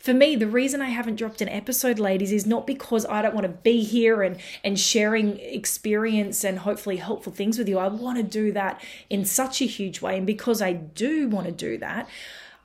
For 0.00 0.12
me, 0.12 0.34
the 0.34 0.46
reason 0.48 0.82
I 0.82 0.88
haven't 0.88 1.16
dropped 1.16 1.40
an 1.40 1.48
episode, 1.48 1.98
ladies, 1.98 2.32
is 2.32 2.46
not 2.46 2.66
because 2.66 3.06
I 3.06 3.22
don't 3.22 3.34
want 3.34 3.46
to 3.46 3.52
be 3.52 3.84
here 3.84 4.22
and, 4.22 4.38
and 4.64 4.78
sharing 4.78 5.38
experience 5.38 6.44
and 6.44 6.60
hopefully 6.60 6.96
helpful 6.96 7.32
things 7.32 7.58
with 7.58 7.68
you. 7.68 7.78
I 7.78 7.88
want 7.88 8.16
to 8.16 8.24
do 8.24 8.50
that 8.52 8.82
in 9.08 9.24
such 9.24 9.60
a 9.62 9.66
huge 9.66 10.00
way. 10.00 10.16
And 10.16 10.26
because 10.26 10.60
I 10.60 10.72
do 10.72 11.28
want 11.28 11.46
to 11.46 11.52
do 11.52 11.78
that, 11.78 12.08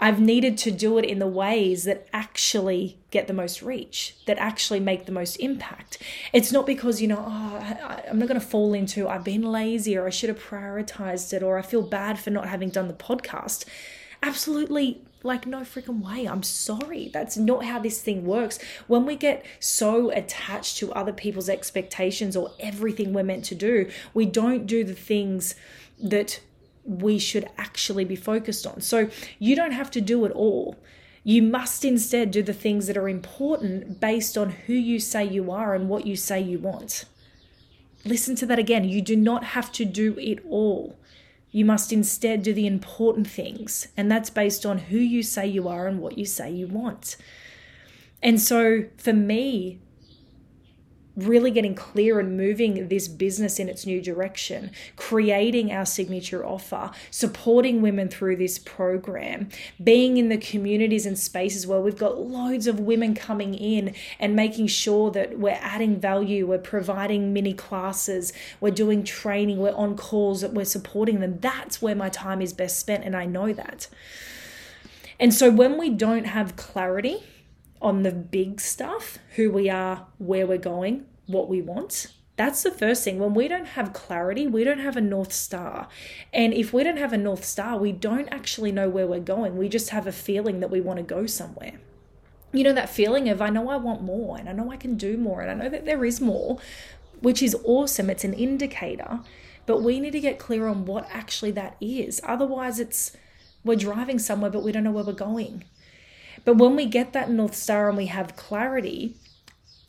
I've 0.04 0.20
needed 0.20 0.58
to 0.58 0.72
do 0.72 0.98
it 0.98 1.06
in 1.06 1.20
the 1.20 1.28
ways 1.28 1.86
that 1.86 2.10
actually 2.12 2.98
get 3.10 3.28
the 3.28 3.34
most 3.34 3.62
reach, 3.62 4.18
that 4.26 4.38
actually 4.38 4.82
make 4.82 5.06
the 5.06 5.14
most 5.14 5.38
impact. 5.38 5.98
It's 6.34 6.52
not 6.52 6.66
because, 6.66 7.02
you 7.02 7.08
know, 7.08 7.24
oh, 7.26 8.02
I'm 8.10 8.20
not 8.20 8.28
going 8.28 8.38
to 8.38 8.46
fall 8.46 8.74
into 8.74 9.08
I've 9.08 9.24
been 9.24 9.44
lazy 9.44 9.96
or 9.96 10.06
I 10.06 10.10
should 10.10 10.28
have 10.28 10.44
prioritized 10.44 11.32
it 11.32 11.42
or 11.42 11.58
I 11.58 11.62
feel 11.62 11.82
bad 11.82 12.20
for 12.20 12.32
not 12.32 12.50
having 12.50 12.68
done 12.68 12.90
the 12.90 12.94
podcast. 12.94 13.64
Absolutely 14.22 15.02
like 15.26 15.48
no 15.48 15.62
freaking 15.62 16.04
way 16.04 16.26
i'm 16.26 16.44
sorry 16.44 17.10
that's 17.14 17.38
not 17.38 17.64
how 17.64 17.80
this 17.80 18.02
thing 18.02 18.26
works 18.26 18.60
when 18.88 19.06
we 19.06 19.16
get 19.16 19.46
so 19.62 20.10
attached 20.10 20.76
to 20.76 20.92
other 20.92 21.14
people's 21.14 21.48
expectations 21.48 22.36
or 22.36 22.52
everything 22.60 23.14
we're 23.14 23.24
meant 23.24 23.46
to 23.46 23.56
do 23.56 23.90
we 24.14 24.26
don't 24.26 24.68
do 24.68 24.84
the 24.84 24.94
things 24.94 25.56
that 25.98 26.42
we 26.86 27.18
should 27.18 27.50
actually 27.58 28.06
be 28.06 28.16
focused 28.16 28.68
on. 28.68 28.82
So 28.82 29.10
you 29.40 29.56
don't 29.56 29.72
have 29.72 29.92
to 29.92 30.02
do 30.02 30.26
it 30.26 30.32
all. 30.32 30.78
You 31.24 31.42
must 31.42 31.86
instead 31.86 32.32
do 32.32 32.44
the 32.44 32.54
things 32.54 32.88
that 32.88 32.98
are 32.98 33.08
important 33.08 34.00
based 34.02 34.38
on 34.38 34.50
who 34.50 34.74
you 34.74 35.00
say 35.00 35.24
you 35.24 35.52
are 35.52 35.74
and 35.74 35.88
what 35.88 36.06
you 36.06 36.16
say 36.16 36.42
you 36.42 36.60
want. 36.60 37.06
Listen 38.04 38.36
to 38.36 38.46
that 38.48 38.60
again. 38.60 38.84
You 38.84 39.02
do 39.02 39.16
not 39.16 39.44
have 39.46 39.72
to 39.74 39.86
do 39.86 40.18
it 40.20 40.44
all. 40.50 40.98
You 41.52 41.64
must 41.64 41.94
instead 41.94 42.44
do 42.44 42.52
the 42.52 42.68
important 42.68 43.30
things, 43.30 43.88
and 43.96 44.12
that's 44.12 44.32
based 44.32 44.66
on 44.66 44.80
who 44.80 44.98
you 44.98 45.22
say 45.22 45.48
you 45.48 45.68
are 45.68 45.88
and 45.88 46.00
what 46.00 46.18
you 46.18 46.26
say 46.26 46.52
you 46.52 46.68
want. 46.68 47.16
And 48.24 48.42
so 48.42 48.86
for 48.98 49.14
me, 49.14 49.80
really 51.16 51.52
getting 51.52 51.76
clear 51.76 52.20
and 52.20 52.36
moving 52.36 52.88
this 52.88 53.08
business 53.08 53.60
in 53.60 53.70
its 53.70 53.86
new 53.86 54.02
direction, 54.02 54.72
creating 54.96 55.72
our 55.72 55.86
signature 55.86 56.46
offer, 56.46 56.92
supporting 57.12 57.82
women 57.82 58.10
through 58.10 58.36
this 58.36 58.58
program, 58.58 59.50
being 59.84 60.18
in 60.18 60.30
the 60.30 60.38
communities 60.38 61.06
and 61.06 61.18
spaces 61.20 61.68
where 61.68 61.80
we've 61.80 61.98
got 61.98 62.20
loads 62.20 62.66
of 62.66 62.80
women 62.80 63.14
coming 63.14 63.54
in 63.54 63.94
and 64.20 64.36
making 64.36 64.68
sure 64.68 65.12
that 65.12 65.38
we're 65.38 65.60
adding 65.62 66.00
value, 66.00 66.48
we're 66.48 66.58
providing 66.58 67.32
mini 67.32 67.54
classes, 67.54 68.34
we're 68.60 68.72
doing 68.72 69.04
training, 69.04 69.60
we're 69.60 69.76
on 69.76 69.96
calls, 69.96 70.42
that 70.42 70.54
we're 70.54 70.66
supporting 70.66 71.20
them. 71.20 71.40
That's 71.40 71.82
where 71.82 71.96
my 71.96 72.10
time 72.10 72.42
is 72.42 72.54
best 72.54 72.80
spent, 72.80 73.04
and 73.04 73.16
I 73.16 73.26
know 73.26 73.54
that. 73.54 73.88
And 75.20 75.34
so 75.34 75.52
when 75.52 75.78
we 75.78 75.90
don't 75.90 76.26
have 76.26 76.56
clarity, 76.56 77.24
on 77.84 78.04
the 78.04 78.12
big 78.12 78.62
stuff 78.62 79.20
who 79.36 79.52
we 79.52 79.70
are, 79.70 80.08
where 80.18 80.48
we're 80.48 80.58
going, 80.58 81.06
what 81.28 81.50
we 81.50 81.62
want. 81.62 82.08
That's 82.36 82.64
the 82.64 82.72
first 82.72 83.04
thing. 83.04 83.20
When 83.20 83.36
we 83.36 83.48
don't 83.48 83.68
have 83.68 83.94
clarity, 83.94 84.48
we 84.48 84.64
don't 84.64 84.80
have 84.80 84.98
a 84.98 85.02
North 85.02 85.32
Star. 85.32 85.88
And 86.34 86.54
if 86.54 86.74
we 86.74 86.84
don't 86.84 86.98
have 86.98 87.14
a 87.14 87.18
North 87.18 87.46
Star, 87.46 87.78
we 87.78 87.92
don't 87.92 88.28
actually 88.30 88.72
know 88.72 88.90
where 88.90 89.06
we're 89.06 89.20
going. 89.20 89.58
We 89.58 89.70
just 89.70 89.92
have 89.92 90.08
a 90.08 90.12
feeling 90.12 90.60
that 90.62 90.72
we 90.72 90.82
want 90.82 90.98
to 90.98 91.04
go 91.04 91.28
somewhere. 91.28 91.74
You 92.52 92.64
know, 92.64 92.74
that 92.74 92.90
feeling 92.90 93.30
of, 93.30 93.42
I 93.42 93.50
know 93.50 93.70
I 93.70 93.76
want 93.76 94.02
more 94.02 94.38
and 94.38 94.50
I 94.50 94.54
know 94.54 94.72
I 94.72 94.78
can 94.78 94.96
do 94.96 95.18
more 95.18 95.42
and 95.42 95.52
I 95.52 95.64
know 95.64 95.70
that 95.70 95.86
there 95.86 96.06
is 96.06 96.20
more, 96.20 96.58
which 97.20 97.44
is 97.44 97.56
awesome. 97.64 98.10
It's 98.10 98.24
an 98.24 98.34
indicator. 98.34 99.20
But 99.66 99.82
we 99.82 100.00
need 100.00 100.12
to 100.12 100.20
get 100.20 100.40
clear 100.40 100.68
on 100.68 100.86
what 100.86 101.08
actually 101.12 101.52
that 101.52 101.78
is. 101.80 102.20
Otherwise, 102.24 102.80
it's 102.80 103.16
we're 103.64 103.76
driving 103.76 104.20
somewhere, 104.20 104.52
but 104.52 104.64
we 104.64 104.72
don't 104.72 104.84
know 104.84 104.92
where 104.92 105.04
we're 105.04 105.14
going. 105.14 105.64
But 106.46 106.58
when 106.58 106.76
we 106.76 106.86
get 106.86 107.14
that 107.14 107.30
North 107.30 107.56
Star 107.56 107.88
and 107.88 107.98
we 107.98 108.08
have 108.08 108.36
clarity, 108.36 109.16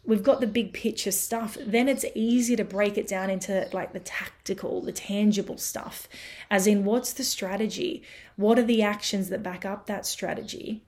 we've 0.05 0.23
got 0.23 0.41
the 0.41 0.47
big 0.47 0.73
picture 0.73 1.11
stuff, 1.11 1.57
then 1.61 1.89
it's 1.89 2.05
easy 2.15 2.57
to 2.57 2.65
break 2.65 2.99
it 2.99 3.09
down 3.09 3.31
into 3.31 3.69
like 3.73 3.93
the 3.93 4.01
tactical, 4.01 4.81
the 4.83 4.93
tangible 4.93 5.59
stuff. 5.59 6.09
As 6.51 6.67
in, 6.67 6.85
what's 6.85 7.13
the 7.13 7.25
strategy? 7.25 8.03
What 8.37 8.59
are 8.59 8.65
the 8.65 8.83
actions 8.83 9.29
that 9.31 9.43
back 9.43 9.65
up 9.65 9.87
that 9.87 10.07
strategy? 10.07 10.85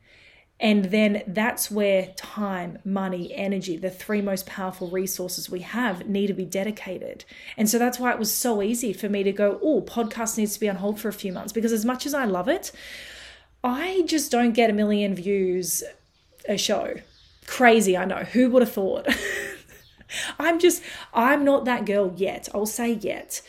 And 0.59 0.87
then 0.87 1.23
that's 1.27 1.71
where 1.71 2.15
time, 2.17 2.79
money, 2.83 3.35
energy, 3.35 3.77
the 3.77 3.91
three 3.91 4.23
most 4.23 4.47
powerful 4.47 4.89
resources 4.89 5.51
we 5.51 5.61
have, 5.61 6.09
need 6.09 6.29
to 6.29 6.35
be 6.35 6.47
dedicated. 6.47 7.27
And 7.59 7.69
so 7.69 7.79
that's 7.79 7.99
why 7.99 8.13
it 8.13 8.19
was 8.19 8.33
so 8.33 8.63
easy 8.63 8.95
for 8.95 9.11
me 9.11 9.23
to 9.23 9.33
go, 9.33 9.61
oh, 9.63 9.83
podcast 9.83 10.39
needs 10.39 10.55
to 10.55 10.61
be 10.61 10.69
on 10.71 10.77
hold 10.77 10.99
for 10.99 11.09
a 11.09 11.13
few 11.13 11.31
months. 11.31 11.53
Because 11.53 11.73
as 11.73 11.85
much 11.85 12.07
as 12.07 12.15
I 12.15 12.25
love 12.25 12.49
it, 12.49 12.73
I 13.67 14.03
just 14.03 14.31
don't 14.31 14.53
get 14.53 14.71
a 14.71 14.73
million 14.73 15.13
views 15.17 15.83
a 16.49 16.57
show. 16.57 16.95
Crazy, 17.49 17.97
I 17.97 18.05
know. 18.05 18.23
Who 18.23 18.49
would 18.51 18.63
have 18.63 18.71
thought? 18.71 19.09
I'm 20.39 20.61
just, 20.61 20.85
I'm 21.13 21.45
not 21.45 21.65
that 21.65 21.85
girl 21.85 22.15
yet. 22.17 22.49
I'll 22.55 22.65
say 22.65 22.93
yet. 22.93 23.43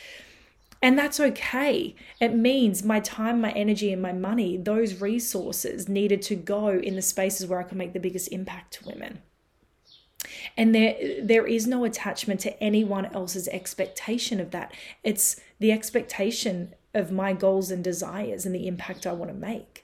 And 0.82 0.98
that's 0.98 1.20
okay. 1.20 1.96
It 2.20 2.34
means 2.34 2.84
my 2.84 3.00
time, 3.00 3.42
my 3.42 3.52
energy, 3.52 3.94
and 3.94 4.02
my 4.02 4.12
money, 4.12 4.58
those 4.58 5.00
resources 5.00 5.88
needed 5.88 6.24
to 6.24 6.36
go 6.36 6.70
in 6.70 6.96
the 6.96 7.04
spaces 7.04 7.46
where 7.46 7.60
I 7.60 7.64
can 7.64 7.78
make 7.78 7.94
the 7.94 8.00
biggest 8.00 8.32
impact 8.32 8.74
to 8.74 8.88
women. 8.88 9.22
And 10.58 10.74
there, 10.74 10.96
there 11.22 11.46
is 11.46 11.68
no 11.68 11.84
attachment 11.84 12.40
to 12.40 12.64
anyone 12.64 13.06
else's 13.06 13.48
expectation 13.50 14.40
of 14.40 14.50
that. 14.50 14.74
It's 15.04 15.40
the 15.60 15.72
expectation 15.72 16.74
of 16.96 17.12
my 17.12 17.34
goals 17.34 17.70
and 17.70 17.84
desires 17.84 18.48
and 18.48 18.56
the 18.56 18.68
impact 18.68 19.06
I 19.06 19.12
want 19.12 19.30
to 19.30 19.38
make 19.38 19.84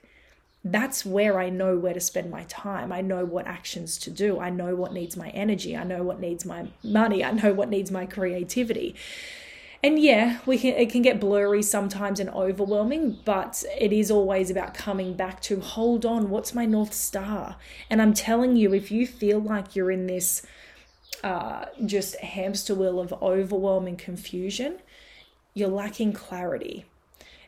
that's 0.64 1.04
where 1.04 1.38
I 1.38 1.50
know 1.50 1.76
where 1.76 1.92
to 1.92 2.00
spend 2.00 2.30
my 2.30 2.44
time. 2.44 2.90
I 2.90 3.02
know 3.02 3.26
what 3.26 3.46
actions 3.46 3.98
to 3.98 4.10
do. 4.10 4.40
I 4.40 4.48
know 4.48 4.74
what 4.74 4.94
needs 4.94 5.14
my 5.14 5.28
energy. 5.30 5.76
I 5.76 5.84
know 5.84 6.02
what 6.02 6.20
needs 6.20 6.46
my 6.46 6.68
money. 6.82 7.22
I 7.22 7.32
know 7.32 7.52
what 7.52 7.68
needs 7.68 7.90
my 7.90 8.06
creativity. 8.06 8.94
And 9.82 9.98
yeah, 9.98 10.38
we 10.46 10.56
can 10.56 10.74
it 10.76 10.90
can 10.90 11.02
get 11.02 11.20
blurry 11.20 11.62
sometimes 11.62 12.18
and 12.18 12.30
overwhelming, 12.30 13.18
but 13.26 13.62
it 13.78 13.92
is 13.92 14.10
always 14.10 14.50
about 14.50 14.72
coming 14.72 15.12
back 15.12 15.42
to 15.42 15.60
hold 15.60 16.06
on, 16.06 16.30
what's 16.30 16.54
my 16.54 16.64
north 16.64 16.94
star? 16.94 17.56
And 17.90 18.00
I'm 18.00 18.14
telling 18.14 18.56
you, 18.56 18.72
if 18.72 18.90
you 18.90 19.06
feel 19.06 19.38
like 19.38 19.76
you're 19.76 19.90
in 19.90 20.06
this 20.06 20.46
uh, 21.22 21.66
just 21.84 22.16
hamster 22.16 22.74
wheel 22.74 22.98
of 22.98 23.12
overwhelming 23.22 23.96
confusion, 23.96 24.78
you're 25.52 25.68
lacking 25.68 26.14
clarity. 26.14 26.86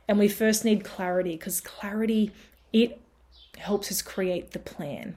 And 0.07 0.19
we 0.19 0.29
first 0.29 0.63
need 0.63 0.85
clarity 0.85 1.33
because 1.33 1.63
clarity 1.63 2.33
it 2.71 3.01
helps 3.59 3.91
us 3.91 4.03
create 4.03 4.53
the 4.53 4.59
plan. 4.59 5.17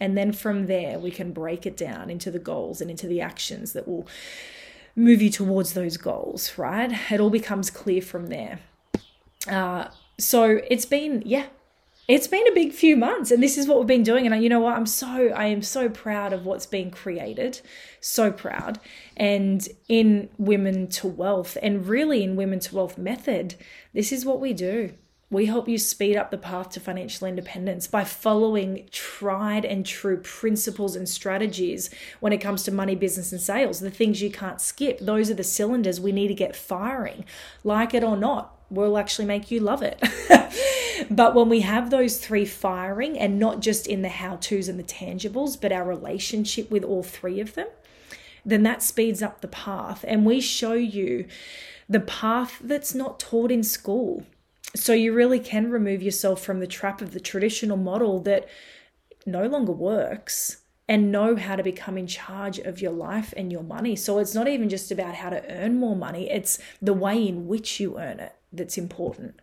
And 0.00 0.16
then 0.16 0.32
from 0.32 0.66
there, 0.66 0.98
we 0.98 1.10
can 1.10 1.32
break 1.32 1.66
it 1.66 1.76
down 1.76 2.08
into 2.08 2.30
the 2.30 2.38
goals 2.38 2.80
and 2.80 2.90
into 2.90 3.06
the 3.06 3.20
actions 3.20 3.72
that 3.74 3.86
will 3.86 4.06
move 4.96 5.20
you 5.20 5.30
towards 5.30 5.74
those 5.74 5.96
goals, 5.96 6.56
right? 6.56 6.90
It 7.10 7.20
all 7.20 7.30
becomes 7.30 7.70
clear 7.70 8.00
from 8.00 8.28
there. 8.28 8.60
Uh, 9.46 9.88
so 10.18 10.60
it's 10.68 10.86
been, 10.86 11.22
yeah, 11.24 11.46
it's 12.10 12.26
been 12.26 12.46
a 12.48 12.52
big 12.52 12.72
few 12.72 12.96
months 12.96 13.30
and 13.30 13.40
this 13.40 13.56
is 13.56 13.68
what 13.68 13.78
we've 13.78 13.86
been 13.86 14.02
doing 14.02 14.26
and 14.26 14.42
you 14.42 14.48
know 14.48 14.58
what 14.58 14.76
i'm 14.76 14.86
so 14.86 15.28
i 15.28 15.46
am 15.46 15.62
so 15.62 15.88
proud 15.88 16.32
of 16.32 16.44
what's 16.44 16.66
being 16.66 16.90
created 16.90 17.60
so 18.00 18.32
proud 18.32 18.80
and 19.16 19.68
in 19.88 20.28
women 20.36 20.88
to 20.88 21.06
wealth 21.06 21.56
and 21.62 21.86
really 21.86 22.24
in 22.24 22.34
women 22.34 22.58
to 22.58 22.74
wealth 22.74 22.98
method 22.98 23.54
this 23.92 24.10
is 24.10 24.24
what 24.24 24.40
we 24.40 24.52
do 24.52 24.92
we 25.30 25.46
help 25.46 25.68
you 25.68 25.78
speed 25.78 26.16
up 26.16 26.32
the 26.32 26.36
path 26.36 26.70
to 26.70 26.80
financial 26.80 27.26
independence 27.26 27.86
by 27.86 28.02
following 28.02 28.88
tried 28.90 29.64
and 29.64 29.86
true 29.86 30.16
principles 30.16 30.96
and 30.96 31.08
strategies 31.08 31.88
when 32.18 32.32
it 32.32 32.40
comes 32.40 32.64
to 32.64 32.72
money, 32.72 32.96
business, 32.96 33.30
and 33.30 33.40
sales. 33.40 33.78
The 33.78 33.90
things 33.90 34.20
you 34.20 34.30
can't 34.30 34.60
skip. 34.60 34.98
Those 34.98 35.30
are 35.30 35.34
the 35.34 35.44
cylinders 35.44 36.00
we 36.00 36.10
need 36.10 36.28
to 36.28 36.34
get 36.34 36.56
firing. 36.56 37.24
Like 37.62 37.94
it 37.94 38.02
or 38.02 38.16
not, 38.16 38.56
will 38.70 38.98
actually 38.98 39.24
make 39.24 39.52
you 39.52 39.60
love 39.60 39.82
it. 39.82 40.02
but 41.10 41.34
when 41.34 41.48
we 41.48 41.60
have 41.60 41.90
those 41.90 42.18
three 42.18 42.44
firing, 42.44 43.16
and 43.16 43.38
not 43.38 43.60
just 43.60 43.86
in 43.86 44.02
the 44.02 44.08
how 44.08 44.36
to's 44.36 44.68
and 44.68 44.78
the 44.78 44.84
tangibles, 44.84 45.60
but 45.60 45.70
our 45.70 45.84
relationship 45.84 46.70
with 46.72 46.82
all 46.82 47.04
three 47.04 47.38
of 47.38 47.54
them, 47.54 47.68
then 48.44 48.64
that 48.64 48.82
speeds 48.82 49.22
up 49.22 49.42
the 49.42 49.48
path. 49.48 50.04
And 50.08 50.26
we 50.26 50.40
show 50.40 50.72
you 50.72 51.26
the 51.88 52.00
path 52.00 52.58
that's 52.60 52.94
not 52.94 53.20
taught 53.20 53.52
in 53.52 53.62
school 53.62 54.24
so 54.74 54.92
you 54.92 55.12
really 55.12 55.40
can 55.40 55.70
remove 55.70 56.02
yourself 56.02 56.42
from 56.42 56.60
the 56.60 56.66
trap 56.66 57.00
of 57.00 57.12
the 57.12 57.20
traditional 57.20 57.76
model 57.76 58.20
that 58.20 58.48
no 59.26 59.46
longer 59.46 59.72
works 59.72 60.62
and 60.88 61.12
know 61.12 61.36
how 61.36 61.54
to 61.54 61.62
become 61.62 61.96
in 61.96 62.06
charge 62.06 62.58
of 62.58 62.80
your 62.80 62.90
life 62.90 63.32
and 63.36 63.52
your 63.52 63.62
money. 63.62 63.94
So 63.94 64.18
it's 64.18 64.34
not 64.34 64.48
even 64.48 64.68
just 64.68 64.90
about 64.90 65.14
how 65.14 65.30
to 65.30 65.44
earn 65.48 65.78
more 65.78 65.94
money, 65.94 66.30
it's 66.30 66.58
the 66.82 66.92
way 66.92 67.28
in 67.28 67.46
which 67.46 67.78
you 67.78 67.98
earn 67.98 68.20
it 68.20 68.34
that's 68.52 68.76
important. 68.76 69.40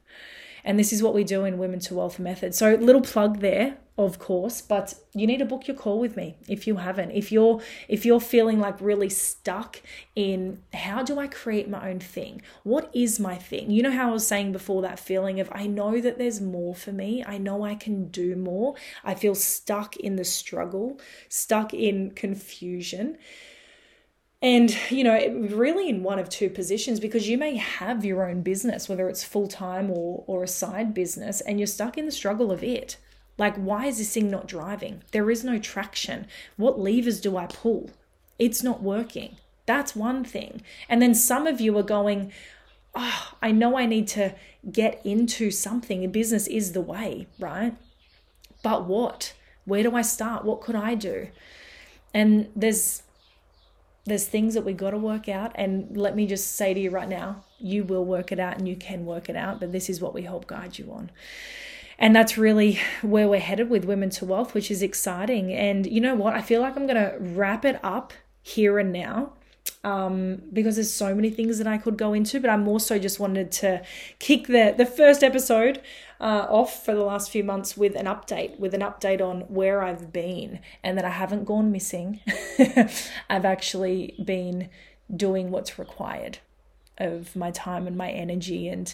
And 0.64 0.78
this 0.78 0.92
is 0.92 1.02
what 1.02 1.14
we 1.14 1.24
do 1.24 1.46
in 1.46 1.58
Women 1.58 1.80
to 1.82 1.96
Wealth 1.96 2.20
Method. 2.20 2.54
So, 2.54 2.76
little 2.76 3.02
plug 3.02 3.40
there, 3.40 3.78
of 3.98 4.20
course, 4.20 4.62
but 4.62 4.94
you 5.16 5.26
need 5.26 5.40
to 5.40 5.46
book 5.46 5.68
your 5.68 5.76
call 5.76 6.00
with 6.00 6.16
me 6.16 6.38
if 6.48 6.68
you 6.68 6.76
haven't. 6.76 7.12
If 7.12 7.32
you're 7.32 7.62
if 7.88 8.06
you're 8.06 8.20
feeling 8.20 8.60
like 8.60 8.80
really 8.80 9.10
stuck 9.10 9.82
in 10.16 10.62
how 10.72 11.02
do 11.02 11.20
I 11.20 11.28
create 11.28 11.68
my 11.68 11.90
own 11.90 12.00
thing? 12.00 12.44
What 12.64 12.92
is 12.94 13.20
my 13.20 13.36
thing? 13.36 13.72
You 13.72 13.82
know 13.82 13.92
how 13.92 14.10
I 14.10 14.14
was 14.14 14.28
saying 14.28 14.52
before 14.52 14.84
that 14.84 15.00
feeling 15.00 15.40
of 15.40 15.50
I 15.52 15.66
know 15.66 16.00
that 16.00 16.20
there's 16.20 16.40
more 16.40 16.76
for 16.76 16.92
me. 16.92 17.24
I 17.26 17.40
know 17.40 17.64
I 17.64 17.74
can 17.74 18.10
do 18.10 18.36
more. 18.36 18.76
I 19.04 19.16
feel 19.16 19.34
stuck 19.34 19.96
in 19.96 20.16
the 20.16 20.26
struggle, 20.26 21.00
stuck 21.28 21.74
in 21.74 22.12
confusion 22.12 23.18
and, 24.42 24.78
you 24.92 25.04
know, 25.04 25.18
really 25.50 25.90
in 25.90 26.04
one 26.04 26.20
of 26.20 26.30
two 26.30 26.50
positions 26.50 27.00
because 27.00 27.28
you 27.28 27.38
may 27.38 27.56
have 27.56 28.06
your 28.06 28.30
own 28.30 28.44
business, 28.44 28.88
whether 28.88 29.10
it's 29.10 29.24
full 29.24 29.48
time 29.48 29.90
or, 29.90 30.24
or 30.28 30.44
a 30.44 30.48
side 30.48 30.94
business, 30.94 31.42
and 31.42 31.60
you're 31.60 31.66
stuck 31.66 31.98
in 31.98 32.06
the 32.06 32.12
struggle 32.12 32.52
of 32.52 32.64
it. 32.64 32.98
Like, 33.38 33.56
why 33.56 33.86
is 33.86 34.00
this 34.00 34.14
thing 34.14 34.32
not 34.32 34.48
driving? 34.48 35.04
There 35.12 35.30
is 35.30 35.44
no 35.44 35.60
traction. 35.60 36.28
What 36.56 36.80
levers 36.80 37.22
do 37.22 37.38
I 37.38 37.46
pull? 37.46 37.92
It's 38.40 38.64
not 38.64 38.82
working. 38.82 39.38
That's 39.66 39.96
one 39.96 40.24
thing. 40.24 40.62
And 40.90 41.02
then 41.02 41.14
some 41.14 41.46
of 41.46 41.62
you 41.62 41.78
are 41.78 41.84
going, 41.84 42.32
oh, 42.96 43.34
I 43.42 43.52
know 43.52 43.78
I 43.78 43.86
need 43.86 44.08
to 44.10 44.34
get 44.72 45.02
into 45.06 45.52
something. 45.52 46.04
A 46.04 46.08
business 46.08 46.48
is 46.48 46.72
the 46.72 46.82
way, 46.82 47.28
right? 47.40 47.76
But 48.64 48.86
what? 48.86 49.34
Where 49.66 49.84
do 49.84 49.96
I 49.96 50.02
start? 50.02 50.46
What 50.46 50.62
could 50.62 50.76
I 50.76 50.96
do? 50.96 51.28
And 52.14 52.50
there's 52.56 53.04
there's 54.06 54.26
things 54.26 54.54
that 54.54 54.64
we 54.64 54.72
got 54.72 54.92
to 54.92 54.98
work 54.98 55.28
out 55.28 55.52
and 55.56 55.98
let 55.98 56.16
me 56.16 56.26
just 56.26 56.56
say 56.56 56.74
to 56.74 56.80
you 56.80 56.90
right 56.90 57.10
now 57.10 57.44
you 57.60 57.84
will 57.84 58.06
work 58.06 58.32
it 58.32 58.40
out 58.40 58.58
and 58.58 58.66
you 58.66 58.76
can 58.76 59.06
work 59.06 59.28
it 59.28 59.36
out 59.36 59.60
but 59.60 59.74
this 59.74 59.90
is 59.90 60.00
what 60.00 60.14
we 60.14 60.22
help 60.22 60.48
guide 60.48 60.80
you 60.80 60.90
on 60.94 61.12
and 62.00 62.16
that's 62.16 62.38
really 62.38 62.80
where 63.02 63.28
we're 63.28 63.40
headed 63.40 63.70
with 63.70 63.86
women 63.86 64.10
to 64.10 64.26
wealth 64.26 64.54
which 64.54 64.70
is 64.70 64.82
exciting 64.82 65.54
and 65.54 65.86
you 65.86 66.02
know 66.02 66.16
what 66.16 66.34
i 66.34 66.42
feel 66.42 66.62
like 66.62 66.76
i'm 66.76 66.88
going 66.88 66.96
to 66.96 67.16
wrap 67.20 67.66
it 67.66 67.80
up 67.84 68.14
here 68.42 68.80
and 68.80 68.92
now 68.92 69.34
um, 69.84 70.42
because 70.52 70.76
there's 70.76 70.94
so 70.94 71.14
many 71.16 71.30
things 71.30 71.58
that 71.60 71.68
I 71.68 71.78
could 71.78 71.98
go 71.98 72.14
into, 72.14 72.40
but 72.40 72.50
I'm 72.50 72.68
also 72.68 73.00
just 73.00 73.20
wanted 73.20 73.52
to 73.54 73.84
kick 74.20 74.48
the 74.48 74.74
the 74.78 74.86
first 74.86 75.24
episode 75.24 75.82
uh, 76.20 76.48
off 76.50 76.84
for 76.84 76.94
the 76.94 77.04
last 77.04 77.32
few 77.32 77.44
months 77.44 77.78
with 77.78 77.96
an 77.96 78.06
update, 78.06 78.60
with 78.60 78.74
an 78.74 78.82
update 78.82 79.22
on 79.22 79.42
where 79.42 79.84
I've 79.84 80.12
been 80.12 80.60
and 80.84 80.98
that 80.98 81.06
I 81.06 81.12
haven't 81.12 81.46
gone 81.46 81.72
missing. 81.72 82.20
I've 83.30 83.46
actually 83.46 84.16
been 84.24 84.70
doing 85.16 85.52
what's 85.52 85.80
required 85.80 86.40
of 86.98 87.36
my 87.36 87.52
time 87.52 87.88
and 87.88 87.96
my 87.96 88.10
energy 88.10 88.68
and 88.68 88.94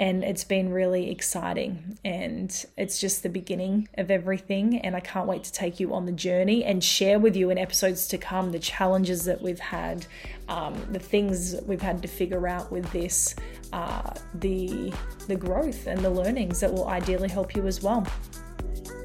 and 0.00 0.24
it's 0.24 0.44
been 0.44 0.72
really 0.72 1.10
exciting 1.10 1.98
and 2.06 2.64
it's 2.78 2.98
just 2.98 3.22
the 3.22 3.28
beginning 3.28 3.86
of 3.98 4.10
everything 4.10 4.78
and 4.78 4.96
i 4.96 5.00
can't 5.00 5.28
wait 5.28 5.44
to 5.44 5.52
take 5.52 5.78
you 5.78 5.94
on 5.94 6.06
the 6.06 6.12
journey 6.12 6.64
and 6.64 6.82
share 6.82 7.18
with 7.18 7.36
you 7.36 7.50
in 7.50 7.58
episodes 7.58 8.08
to 8.08 8.16
come 8.16 8.50
the 8.50 8.58
challenges 8.58 9.24
that 9.26 9.40
we've 9.40 9.60
had 9.60 10.06
um, 10.48 10.74
the 10.90 10.98
things 10.98 11.54
we've 11.66 11.82
had 11.82 12.00
to 12.02 12.08
figure 12.08 12.48
out 12.48 12.72
with 12.72 12.90
this 12.92 13.36
uh, 13.72 14.10
the 14.34 14.92
the 15.28 15.36
growth 15.36 15.86
and 15.86 16.00
the 16.00 16.10
learnings 16.10 16.58
that 16.60 16.72
will 16.72 16.88
ideally 16.88 17.28
help 17.28 17.54
you 17.54 17.66
as 17.66 17.82
well 17.82 18.04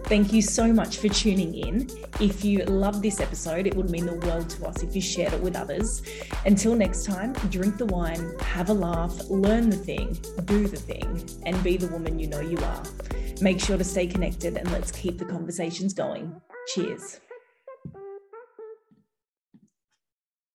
Thank 0.08 0.32
you 0.32 0.44
so 0.44 0.72
much 0.72 0.98
for 0.98 1.10
tuning 1.10 1.56
in. 1.56 1.90
If 2.22 2.46
you 2.46 2.64
loved 2.66 3.02
this 3.02 3.20
episode, 3.20 3.66
it 3.66 3.76
would 3.76 3.90
mean 3.90 4.06
the 4.06 4.14
world 4.14 4.48
to 4.52 4.68
us 4.68 4.84
if 4.84 4.96
you 4.96 5.02
shared 5.02 5.34
it 5.34 5.42
with 5.42 5.56
others. 5.56 6.04
Until 6.46 6.76
next 6.76 7.06
time, 7.06 7.34
drink 7.50 7.78
the 7.78 7.88
wine, 7.88 8.38
have 8.40 8.70
a 8.70 8.74
laugh, 8.74 9.20
learn 9.32 9.72
the 9.72 9.78
thing, 9.78 10.16
do 10.46 10.68
the 10.68 10.78
thing, 10.78 11.28
and 11.48 11.62
be 11.64 11.76
the 11.78 11.88
woman 11.88 12.20
you 12.20 12.28
know 12.28 12.40
you 12.40 12.58
are. 12.60 12.84
Make 13.42 13.60
sure 13.60 13.80
to 13.80 13.84
stay 13.84 14.06
connected 14.06 14.58
and 14.58 14.72
let's 14.72 14.92
keep 14.92 15.18
the 15.18 15.26
conversations 15.26 15.96
going. 15.96 16.40
Cheers. 16.76 17.20